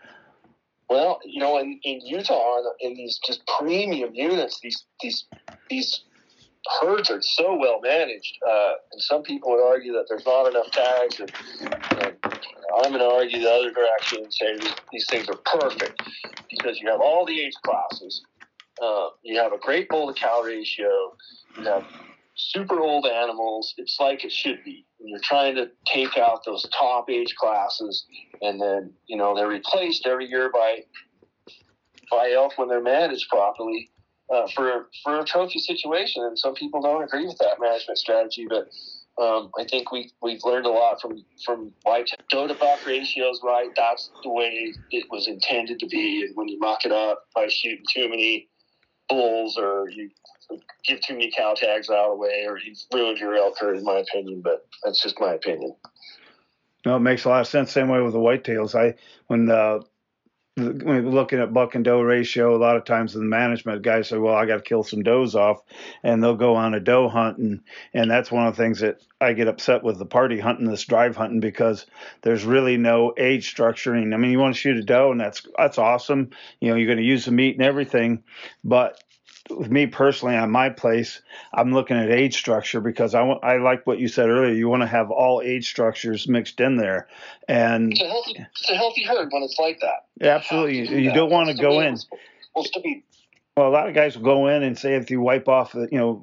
[0.89, 5.25] Well, you know, in, in Utah, in these just premium units, these these
[5.69, 6.03] these
[6.79, 10.71] herds are so well managed, uh, and some people would argue that there's not enough
[10.71, 11.19] tags.
[11.19, 11.31] And,
[12.01, 12.15] and
[12.83, 16.01] I'm going to argue the other direction and say these, these things are perfect
[16.49, 18.21] because you have all the age classes.
[18.81, 21.15] Uh, you have a great bull to cow ratio.
[21.57, 21.85] You have
[22.37, 23.73] super old animals.
[23.77, 24.85] It's like it should be.
[24.99, 28.05] You're trying to take out those top age classes,
[28.41, 30.83] and then you know they're replaced every year by
[32.09, 33.89] by elk when they're managed properly
[34.33, 36.23] uh, for for a trophy situation.
[36.23, 38.69] And some people don't agree with that management strategy, but
[39.21, 43.41] um, I think we we've learned a lot from from white doe to buck ratios.
[43.43, 46.23] Right, that's the way it was intended to be.
[46.23, 48.49] And when you muck it up by shooting too many
[49.09, 50.09] bulls or you
[50.85, 53.77] give too many cow tags out of the way, or you've ruined your elk herd,
[53.77, 54.41] in my opinion.
[54.41, 55.75] But that's just my opinion.
[56.85, 57.71] No, it makes a lot of sense.
[57.71, 58.75] Same way with the whitetails.
[58.75, 58.95] I
[59.27, 59.79] when uh,
[60.57, 64.09] when we're looking at buck and doe ratio, a lot of times the management guys
[64.09, 65.61] say, "Well, I got to kill some does off,"
[66.03, 67.61] and they'll go on a doe hunt, and
[67.93, 70.83] and that's one of the things that I get upset with the party hunting, this
[70.83, 71.85] drive hunting, because
[72.23, 74.13] there's really no age structuring.
[74.13, 76.31] I mean, you want to shoot a doe, and that's that's awesome.
[76.59, 78.23] You know, you're going to use the meat and everything,
[78.63, 79.01] but
[79.49, 81.21] with me personally on my place,
[81.53, 84.53] I'm looking at age structure because I want, I like what you said earlier.
[84.53, 87.07] You want to have all age structures mixed in there,
[87.47, 90.05] and it's a healthy, it's a healthy herd when it's like that.
[90.25, 91.97] Absolutely, you, you don't want to go in.
[91.97, 93.03] Supposed to be
[93.57, 95.89] well, a lot of guys will go in and say if you wipe off, the,
[95.91, 96.21] you know,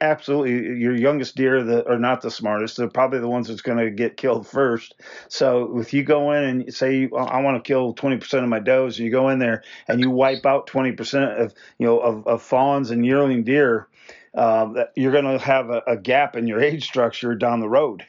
[0.00, 2.78] absolutely, your youngest deer that are not the smartest.
[2.78, 4.94] They're probably the ones that's going to get killed first.
[5.28, 8.98] So if you go in and say I want to kill 20% of my does,
[8.98, 12.42] and you go in there and you wipe out 20% of you know of, of
[12.42, 13.88] fawns and yearling deer,
[14.34, 18.06] um, you're going to have a, a gap in your age structure down the road.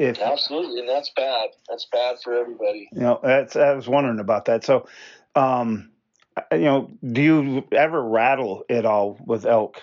[0.00, 1.50] If, Absolutely, and that's bad.
[1.68, 2.88] That's bad for everybody.
[2.90, 4.64] You know, that's I was wondering about that.
[4.64, 4.88] So,
[5.36, 5.91] um,
[6.52, 9.82] you know, do you ever rattle at all with elk?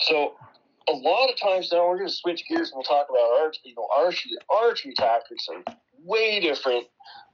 [0.00, 0.34] So
[0.88, 3.60] a lot of times now we're going to switch gears and we'll talk about archery.
[3.64, 6.86] You know, archery, archery tactics are way different.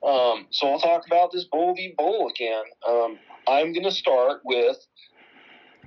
[0.03, 2.65] Um, so I'll talk about this bull v again.
[2.87, 4.77] Um, I'm going to start with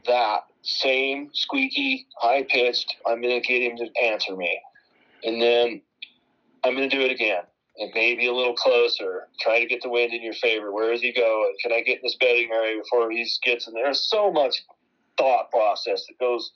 [0.07, 2.95] that same squeaky, high pitched.
[3.05, 4.61] I'm going to get him to answer me,
[5.23, 5.81] and then
[6.63, 7.43] I'm going to do it again
[7.79, 9.27] and maybe a little closer.
[9.39, 10.71] Try to get the wind in your favor.
[10.71, 11.55] Where is he going?
[11.61, 13.85] Can I get in this bedding area before he gets in there?
[13.85, 14.63] There's so much
[15.17, 16.51] thought process that goes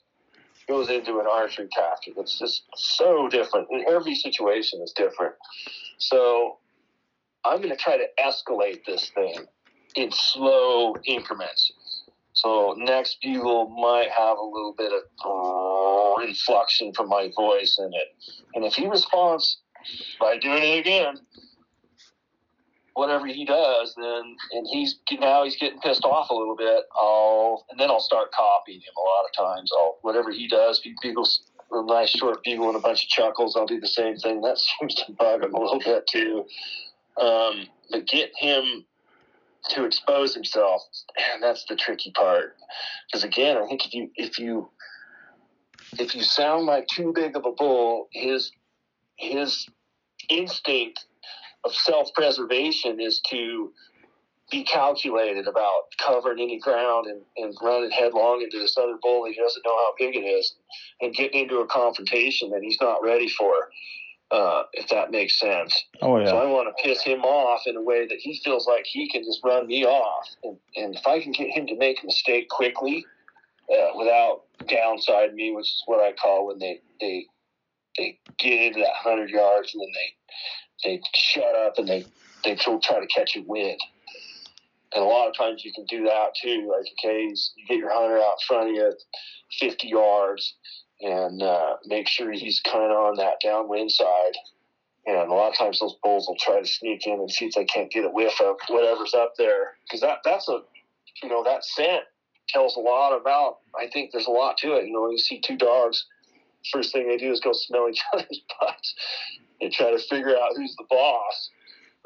[0.66, 2.14] goes into an archery tactic.
[2.16, 3.68] It's just so different.
[3.70, 5.34] And every situation is different.
[5.98, 6.58] So
[7.44, 9.44] I'm going to try to escalate this thing
[9.94, 11.72] in slow increments.
[12.32, 17.90] So next bugle might have a little bit of uh, inflection from my voice in
[17.92, 18.08] it.
[18.54, 19.58] And if he responds
[20.20, 21.16] by doing it again,
[22.94, 26.84] whatever he does, then and he's now he's getting pissed off a little bit.
[27.00, 29.70] I'll and then I'll start copying him a lot of times.
[29.76, 33.56] I'll whatever he does, he bugles a nice short bugle and a bunch of chuckles.
[33.56, 34.40] I'll do the same thing.
[34.40, 36.44] That seems to bug him a little bit too.
[37.20, 38.84] Um, but get him
[39.70, 40.82] to expose himself,
[41.32, 42.56] and that's the tricky part.
[43.06, 44.68] Because again, I think if you if you
[45.98, 48.50] if you sound like too big of a bull, his
[49.16, 49.66] his
[50.28, 51.04] instinct
[51.64, 53.72] of self preservation is to
[54.50, 59.34] be calculated about covering any ground and, and running headlong into this other bull he
[59.34, 60.54] doesn't know how big it is
[61.00, 63.52] and getting into a confrontation that he's not ready for,
[64.30, 65.84] uh, if that makes sense.
[66.02, 66.26] Oh, yeah.
[66.26, 69.08] So I want to piss him off in a way that he feels like he
[69.08, 70.28] can just run me off.
[70.42, 73.04] And, and if I can get him to make a mistake quickly
[73.72, 77.26] uh, without downside me, which is what I call when they, they
[77.96, 80.14] they get into that hundred yards and then they
[80.84, 82.04] they shut up and they
[82.44, 83.80] they try to catch a wind.
[84.94, 86.70] And a lot of times you can do that too.
[86.70, 88.92] Like okay, you get your hunter out front of you,
[89.58, 90.54] fifty yards,
[91.00, 94.36] and uh, make sure he's kind of on that downwind side.
[95.06, 97.54] And a lot of times those bulls will try to sneak in and see if
[97.54, 100.60] they can't get a whiff of whatever's up there, because that that's a
[101.22, 102.04] you know that scent
[102.48, 103.58] tells a lot about.
[103.78, 104.86] I think there's a lot to it.
[104.86, 106.06] You know, you see two dogs
[106.72, 108.94] first thing they do is go smell each other's butts
[109.60, 111.50] and try to figure out who's the boss.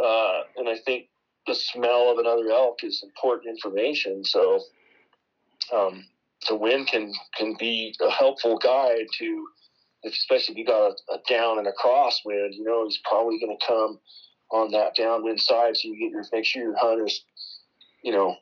[0.02, 1.08] Uh, and I think
[1.46, 4.24] the smell of another elk is important information.
[4.24, 4.60] So,
[5.72, 6.04] um,
[6.48, 9.48] the wind can can be a helpful guide to,
[10.04, 12.54] especially if you got a, a down and a crosswind.
[12.54, 13.98] You know, he's probably going to come
[14.52, 17.24] on that downwind side, so you get your make sure your hunters,
[18.02, 18.36] you know,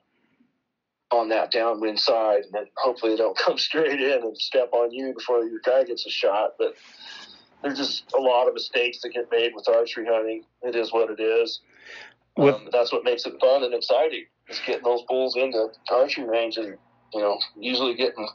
[1.11, 4.91] on that downwind side, and then hopefully they don't come straight in and step on
[4.93, 6.55] you before your guy gets a shot.
[6.59, 6.75] But
[7.63, 10.45] there's just a lot of mistakes that get made with archery hunting.
[10.63, 11.61] It is what it is.
[12.39, 14.27] Um, that's what makes it fun and exciting.
[14.49, 16.77] Is getting those bulls into archery range and
[17.13, 18.29] you know usually getting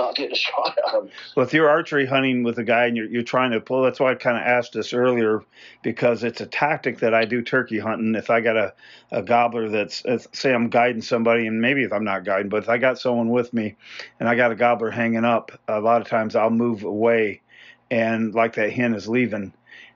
[0.00, 1.10] not getting a shot at them.
[1.36, 4.00] Well, if you're archery hunting with a guy and you're, you're trying to pull, that's
[4.00, 5.44] why I kind of asked this earlier
[5.82, 8.14] because it's a tactic that I do turkey hunting.
[8.14, 8.74] If I got a,
[9.10, 12.68] a gobbler that's, say I'm guiding somebody, and maybe if I'm not guiding, but if
[12.68, 13.76] I got someone with me
[14.18, 17.42] and I got a gobbler hanging up, a lot of times I'll move away
[17.90, 19.52] and like that hen is leaving,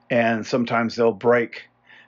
[0.09, 1.63] and sometimes they'll break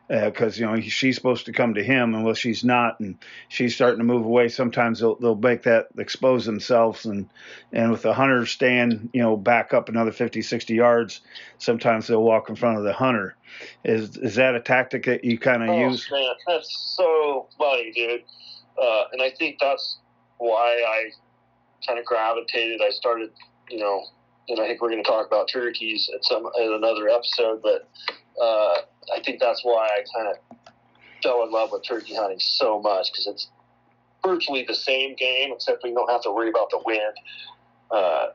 [0.08, 3.18] because uh, you know she's supposed to come to him and well she's not and
[3.50, 4.48] she's starting to move away.
[4.48, 7.30] Sometimes they'll, they'll make that expose themselves and
[7.74, 11.22] and with the hunter stand you know back up another 50 60 yards
[11.58, 13.36] sometimes they'll walk in front of the hunter.
[13.84, 16.10] Is is that a tactic that you kind of oh, use?
[16.10, 18.24] man, that's so funny dude.
[18.82, 19.98] Uh, and i think that's
[20.38, 21.10] why i
[21.86, 22.80] kind of gravitated.
[22.82, 23.32] I started
[23.70, 24.06] you know
[24.48, 27.90] and i think we're going to talk about turkeys at some in another episode but
[28.42, 28.82] uh,
[29.14, 30.68] I think that's why I kind of
[31.24, 33.48] fell in love with turkey hunting so much because it's
[34.24, 37.14] virtually the same game, except we don't have to worry about the wind.
[37.90, 38.28] Uh,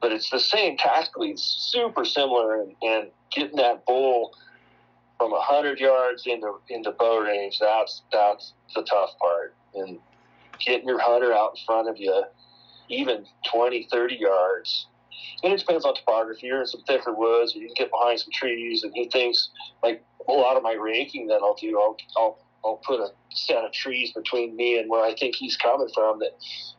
[0.00, 4.34] but it's the same tactically, it's super similar, and, and getting that bull
[5.18, 9.98] from hundred yards into into bow range that's that's the tough part, and
[10.64, 12.24] getting your hunter out in front of you,
[12.88, 14.86] even 20, 30 yards
[15.42, 16.46] and it depends on topography.
[16.46, 19.50] You're in some thicker woods, or you can get behind some trees, and he thinks
[19.82, 23.64] like a lot of my raking that I'll do, I'll I'll I'll put a set
[23.64, 26.30] of trees between me and where I think he's coming from, that,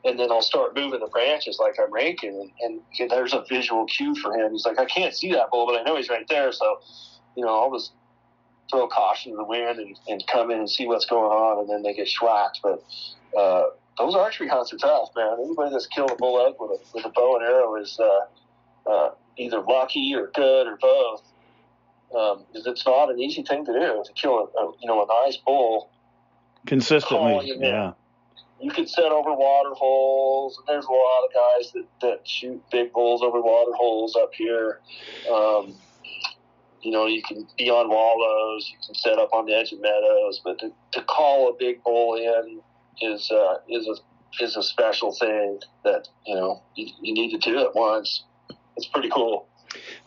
[0.06, 3.86] and then I'll start moving the branches like I'm raking, and, and there's a visual
[3.86, 4.54] cue for him.
[4.54, 6.80] He's like, I can't see that bull, but I know he's right there, so
[7.36, 7.92] you know I'll just
[8.72, 11.70] throw caution to the wind and, and come in and see what's going on, and
[11.70, 12.60] then they get schwacked.
[12.64, 12.84] But
[13.38, 13.64] uh,
[13.98, 15.38] those archery hunts are tough, man.
[15.44, 18.89] Anybody that's killed a bull elk with a, with a bow and arrow is uh,
[18.89, 21.24] uh, either lucky or good or both.
[22.16, 25.26] Um, it's not an easy thing to do to kill a, a you know a
[25.26, 25.89] nice bull
[26.68, 27.54] consistently.
[27.60, 27.94] Yeah,
[28.64, 30.58] you can set over water holes.
[30.58, 34.34] And there's a lot of guys that, that shoot big bulls over water holes up
[34.34, 34.80] here.
[35.32, 35.76] Um,
[36.82, 39.80] you know, you can be on wallows, you can set up on the edge of
[39.80, 42.60] meadows, but to, to call a big bull in
[43.02, 47.38] is uh, is a is a special thing that you know you, you need to
[47.38, 48.24] do it once.
[48.76, 49.48] It's pretty cool.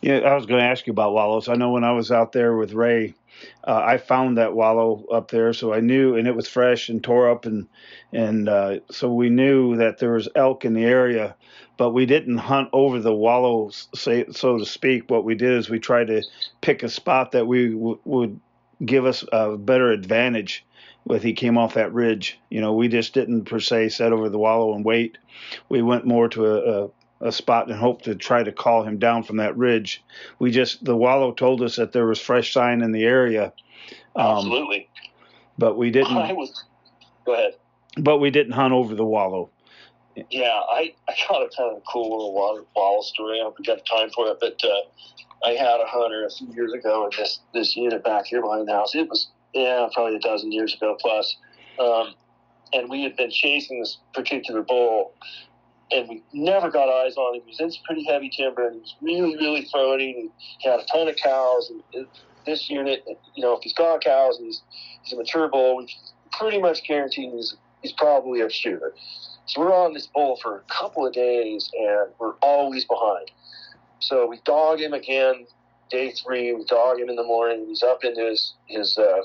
[0.01, 1.49] Yeah, I was going to ask you about wallows.
[1.49, 3.14] I know when I was out there with Ray,
[3.64, 7.03] uh, I found that wallow up there, so I knew, and it was fresh and
[7.03, 7.66] tore up, and
[8.12, 11.37] and uh, so we knew that there was elk in the area,
[11.76, 15.11] but we didn't hunt over the wallow, say so to speak.
[15.11, 16.22] What we did is we tried to
[16.61, 18.41] pick a spot that we w- would
[18.85, 20.64] give us a better advantage
[21.05, 22.39] with he came off that ridge.
[22.51, 25.18] You know, we just didn't per se set over the wallow and wait.
[25.68, 28.99] We went more to a, a a spot and hoped to try to call him
[28.99, 30.05] down from that ridge.
[30.39, 33.53] We just the wallow told us that there was fresh sign in the area.
[34.14, 34.89] Um, Absolutely.
[35.59, 36.16] But we didn't.
[36.16, 36.64] I was.
[37.24, 37.55] Go ahead.
[37.99, 39.51] But we didn't hunt over the wallow.
[40.31, 43.39] Yeah, I, I got a kind of cool little water wallow story.
[43.39, 46.72] I don't got time for it, but uh, I had a hunter a few years
[46.72, 48.94] ago in this this unit back here behind the house.
[48.94, 51.36] It was yeah, probably a dozen years ago plus.
[51.78, 52.14] Um,
[52.72, 55.12] and we had been chasing this particular bull,
[55.90, 57.42] and we never got eyes on him.
[57.44, 60.30] He was in some pretty heavy timber, and he was really, really throwing.
[60.59, 61.70] He had a ton of cows.
[61.94, 62.07] And
[62.44, 64.62] this unit, you know, if he's got cows and he's,
[65.03, 65.88] he's a mature bull, we
[66.32, 68.94] pretty much guarantee he's, he's probably a shooter.
[69.47, 73.30] So we're on this bull for a couple of days, and we're always behind.
[74.07, 75.46] So we dog him again
[75.90, 77.66] day three, we dog him in the morning.
[77.66, 79.22] He's up into his his uh,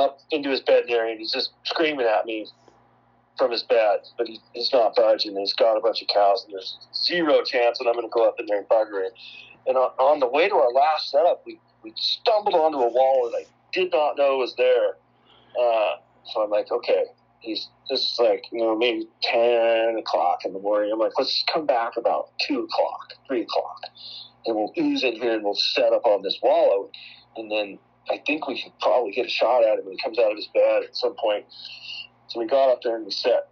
[0.00, 2.46] up into his bed area, and he's just screaming at me
[3.36, 5.36] from his bed, but he, he's not budging.
[5.36, 8.28] He's got a bunch of cows, and there's zero chance that I'm going to go
[8.28, 9.12] up in there and bugger it.
[9.66, 13.30] And on, on the way to our last setup, we, we stumbled onto a wall
[13.30, 14.96] that I did not know was there.
[15.60, 15.96] Uh,
[16.32, 17.04] so I'm like, okay,
[17.40, 20.90] he's this is like you know maybe ten o'clock in the morning.
[20.92, 23.80] I'm like, let's come back about two o'clock, three o'clock
[24.48, 26.90] and we'll ooze in here and we'll set up on this wallow.
[27.36, 27.78] And then
[28.10, 30.36] I think we can probably get a shot at him when he comes out of
[30.36, 31.44] his bed at some point.
[32.28, 33.50] So we got up there and we sat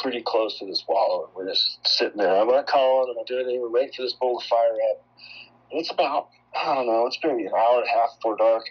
[0.00, 1.26] pretty close to this wallow.
[1.26, 2.34] And we're just sitting there.
[2.34, 3.60] I'm not calling, I'm not doing anything.
[3.60, 5.04] We're waiting for this bull to fire up.
[5.70, 8.64] And it's about, I don't know, it's maybe an hour and a half before dark.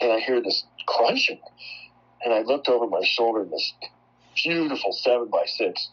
[0.00, 1.40] And I hear this crunching.
[2.24, 3.72] And I looked over my shoulder and this
[4.34, 5.88] beautiful seven by six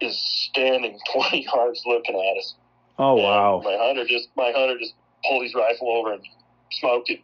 [0.00, 0.18] is
[0.50, 2.54] standing 20 yards looking at us.
[2.98, 3.62] Oh wow!
[3.64, 4.92] My hunter just my hunter just
[5.24, 6.22] pulled his rifle over and
[6.70, 7.20] smoked it,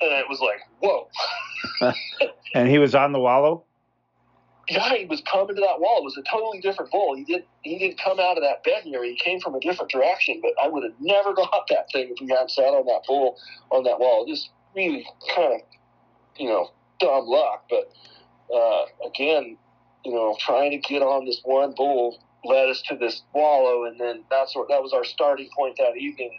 [0.00, 1.08] and it was like whoa.
[2.54, 3.64] and he was on the wallow.
[4.68, 5.98] Yeah, he was coming to that wall.
[5.98, 7.14] It was a totally different bull.
[7.14, 9.12] He did he didn't come out of that bed area.
[9.12, 10.40] He came from a different direction.
[10.40, 13.36] But I would have never got that thing if we hadn't sat on that bull
[13.70, 14.24] on that wall.
[14.26, 15.60] Just really kind of,
[16.38, 16.70] you know,
[17.02, 17.68] dumb luck.
[17.68, 17.92] But
[18.54, 19.56] uh, again,
[20.04, 23.98] you know, trying to get on this one bull led us to this wallow, and
[24.00, 26.38] then that's what that was our starting point that evening.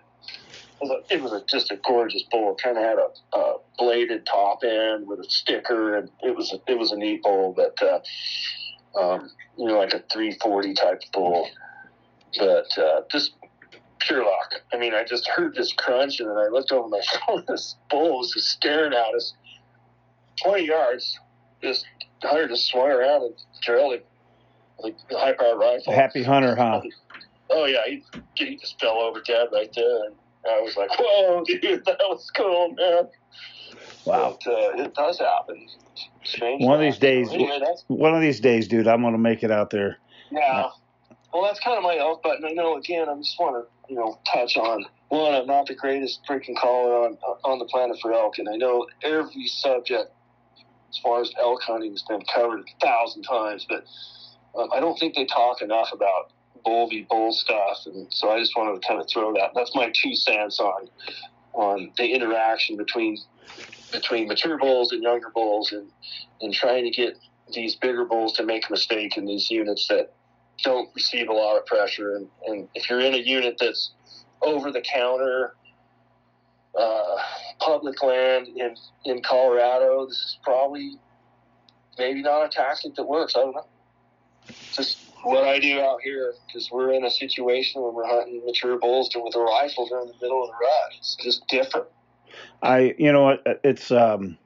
[0.82, 2.56] It was, a, it was a, just a gorgeous bull.
[2.62, 6.72] Kind of had a, a, bladed top end with a sticker, and it was a,
[6.72, 8.00] it was a neat bull, but uh,
[9.00, 11.48] um, you know, like a 340 type bull.
[12.38, 13.36] But uh, just
[14.00, 14.56] pure luck.
[14.74, 17.44] I mean, I just heard this crunch, and then I looked over my phone.
[17.48, 19.34] This bull was just staring at us,
[20.44, 21.20] 20 yards.
[21.62, 21.86] Just
[22.22, 24.02] Hunter just swung around and trailed him
[24.80, 25.94] like high power rifle.
[25.94, 26.82] Happy hunter, huh?
[27.50, 28.04] oh yeah, he,
[28.36, 30.16] he just fell over dead right there, and
[30.50, 33.08] I was like, "Whoa, dude, that was cool, man."
[34.06, 35.68] Wow, but, uh, it does happen.
[36.24, 36.64] Strange.
[36.64, 39.70] One of these days, anyway, one of these days, dude, I'm gonna make it out
[39.70, 39.98] there.
[40.32, 40.70] Yeah.
[41.34, 42.46] Well, that's kind of my elk button.
[42.46, 42.78] I know.
[42.78, 45.34] Again, I just want to, you know, touch on one.
[45.34, 48.86] I'm not the greatest freaking caller on on the planet for elk, and I know
[49.02, 50.12] every subject
[50.94, 53.86] as far as elk hunting has been covered a thousand times, but
[54.56, 56.32] um, I don't think they talk enough about
[56.64, 59.52] bull v bull stuff, and so I just wanted to kind of throw that.
[59.56, 60.88] That's my two cents on
[61.54, 63.18] on the interaction between
[63.92, 65.90] between mature bulls and younger bulls, and
[66.42, 67.18] and trying to get
[67.54, 70.14] these bigger bulls to make a mistake in these units that
[70.64, 72.16] don't receive a lot of pressure.
[72.16, 73.92] And, and if you're in a unit that's
[74.42, 75.56] over the counter,
[76.80, 77.16] uh,
[77.60, 81.00] public land in in Colorado, this is probably
[81.98, 83.36] maybe not a tactic that works.
[83.36, 83.66] I don't know
[84.72, 88.78] just what I do out here because we're in a situation where we're hunting mature
[88.78, 90.94] bulls with a rifle during the middle of the rut.
[90.98, 91.88] It's just different.
[92.62, 94.38] I, you know what, it's um,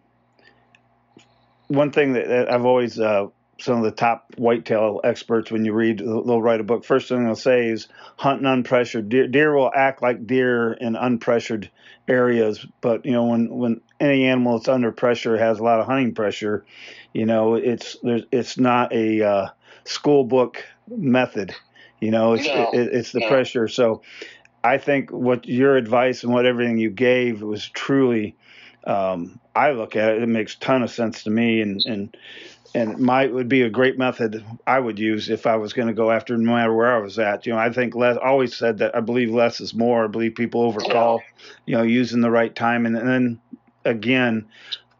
[1.68, 3.28] one thing that, that I've always uh,
[3.60, 7.26] some of the top whitetail experts when you read they'll write a book first thing
[7.26, 7.88] they'll say is
[8.18, 11.70] hunting unpressured deer, deer will act like deer in unpressured
[12.08, 15.86] areas but you know when when any animal that's under pressure has a lot of
[15.86, 16.66] hunting pressure
[17.14, 19.48] you know it's there's it's not a uh,
[19.88, 21.56] school book method.
[22.00, 22.70] You know, it's no.
[22.74, 23.68] it, it's the pressure.
[23.68, 24.02] So
[24.64, 28.36] I think what your advice and what everything you gave was truly.
[28.86, 32.18] Um, I look at it; it makes ton of sense to me, and and
[32.78, 35.94] and my would be a great method I would use if I was going to
[35.96, 37.46] go after no matter where I was at.
[37.46, 38.18] You know, I think less.
[38.18, 40.06] Always said that I believe less is more.
[40.06, 41.24] I believe people overcall.
[41.66, 43.42] You know, using the right time, and, and then
[43.84, 44.48] again,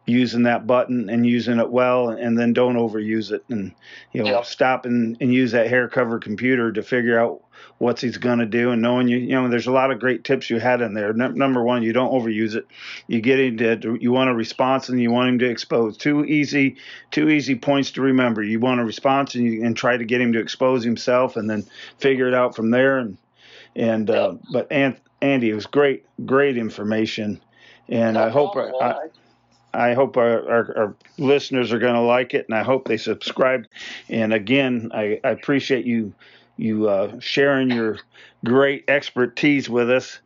[0.08, 3.44] using that button and using it well and then don't overuse it.
[3.48, 3.74] And
[4.12, 4.46] you know yep.
[4.46, 7.42] stop and, and use that hair cover computer to figure out
[7.78, 8.70] what he's going to do.
[8.70, 11.10] And knowing you you know there's a lot of great tips you had in there.
[11.10, 12.66] N- number one you don't overuse it.
[13.06, 15.96] You get into you want a response and you want him to expose.
[15.96, 16.76] Two easy
[17.10, 18.42] two easy points to remember.
[18.42, 21.48] You want a response and you and try to get him to expose himself and
[21.48, 21.66] then
[21.98, 22.98] figure it out from there.
[22.98, 23.18] And
[23.76, 24.72] and uh, but
[25.20, 27.40] Andy it was great great information.
[27.90, 29.08] And no I hope I, I
[29.94, 33.66] hope our, our, our listeners are going to like it, and I hope they subscribe.
[34.08, 36.14] And again, I, I appreciate you
[36.56, 37.98] you uh, sharing your
[38.44, 40.18] great expertise with us.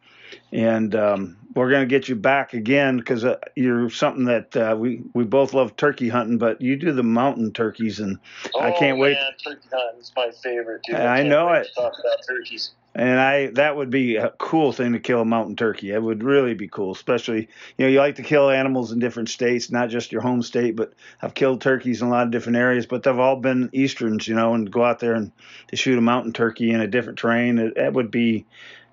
[0.50, 4.76] And um, we're going to get you back again because uh, you're something that uh,
[4.78, 8.18] we we both love turkey hunting, but you do the mountain turkeys, and
[8.54, 9.16] oh, I can't man, wait.
[9.44, 10.82] Turkey hunting is my favorite.
[10.84, 10.96] Dude.
[10.96, 11.68] I, I know it.
[11.74, 12.72] talk about turkeys.
[12.94, 15.92] And I that would be a cool thing to kill a mountain turkey.
[15.92, 19.30] It would really be cool, especially you know you like to kill animals in different
[19.30, 20.76] states, not just your home state.
[20.76, 24.28] But I've killed turkeys in a lot of different areas, but they've all been easterns,
[24.28, 25.32] you know, and go out there and
[25.68, 27.58] to shoot a mountain turkey in a different terrain.
[27.58, 28.44] It, that would be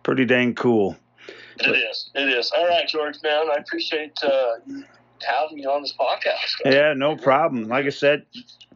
[0.04, 0.96] pretty dang cool.
[1.28, 2.10] It but, is.
[2.16, 2.52] It is.
[2.58, 3.48] All right, George, man.
[3.52, 4.56] I appreciate uh,
[5.24, 6.72] having me on this podcast.
[6.72, 7.68] Yeah, no problem.
[7.68, 8.26] Like I said,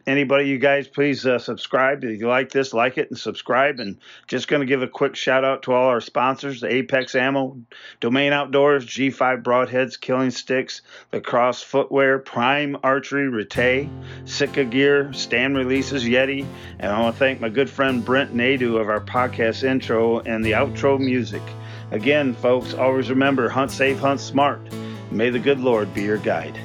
[0.06, 2.04] anybody, you guys, please uh, subscribe.
[2.04, 3.80] If you like this, like it and subscribe.
[3.80, 7.58] And just going to give a quick shout out to all our sponsors Apex Ammo,
[8.00, 10.80] Domain Outdoors, G5 Broadheads, Killin' Stix,
[11.12, 13.88] Lacrosse Footwear, Prime Archery, Retay,
[14.28, 16.46] Sitka Gear, Stan Releases, Yeti.
[16.78, 20.44] And I want to thank my good friend Brent Nadeau of our podcast intro and
[20.44, 21.42] the outro music.
[21.90, 24.60] Again, folks, always remember hunt safe, hunt smart.
[25.14, 26.58] May the good Lord be your guide.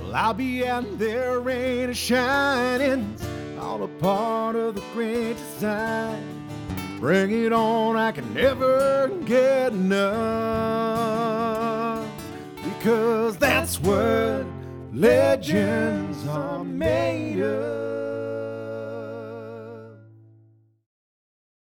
[0.00, 3.14] Well, I'll be out there, rain or shining,
[3.60, 6.48] all a part of the great design.
[6.98, 10.08] Bring it on, I can never get enough.
[12.64, 14.46] Because that's what
[14.94, 17.97] legends are made of.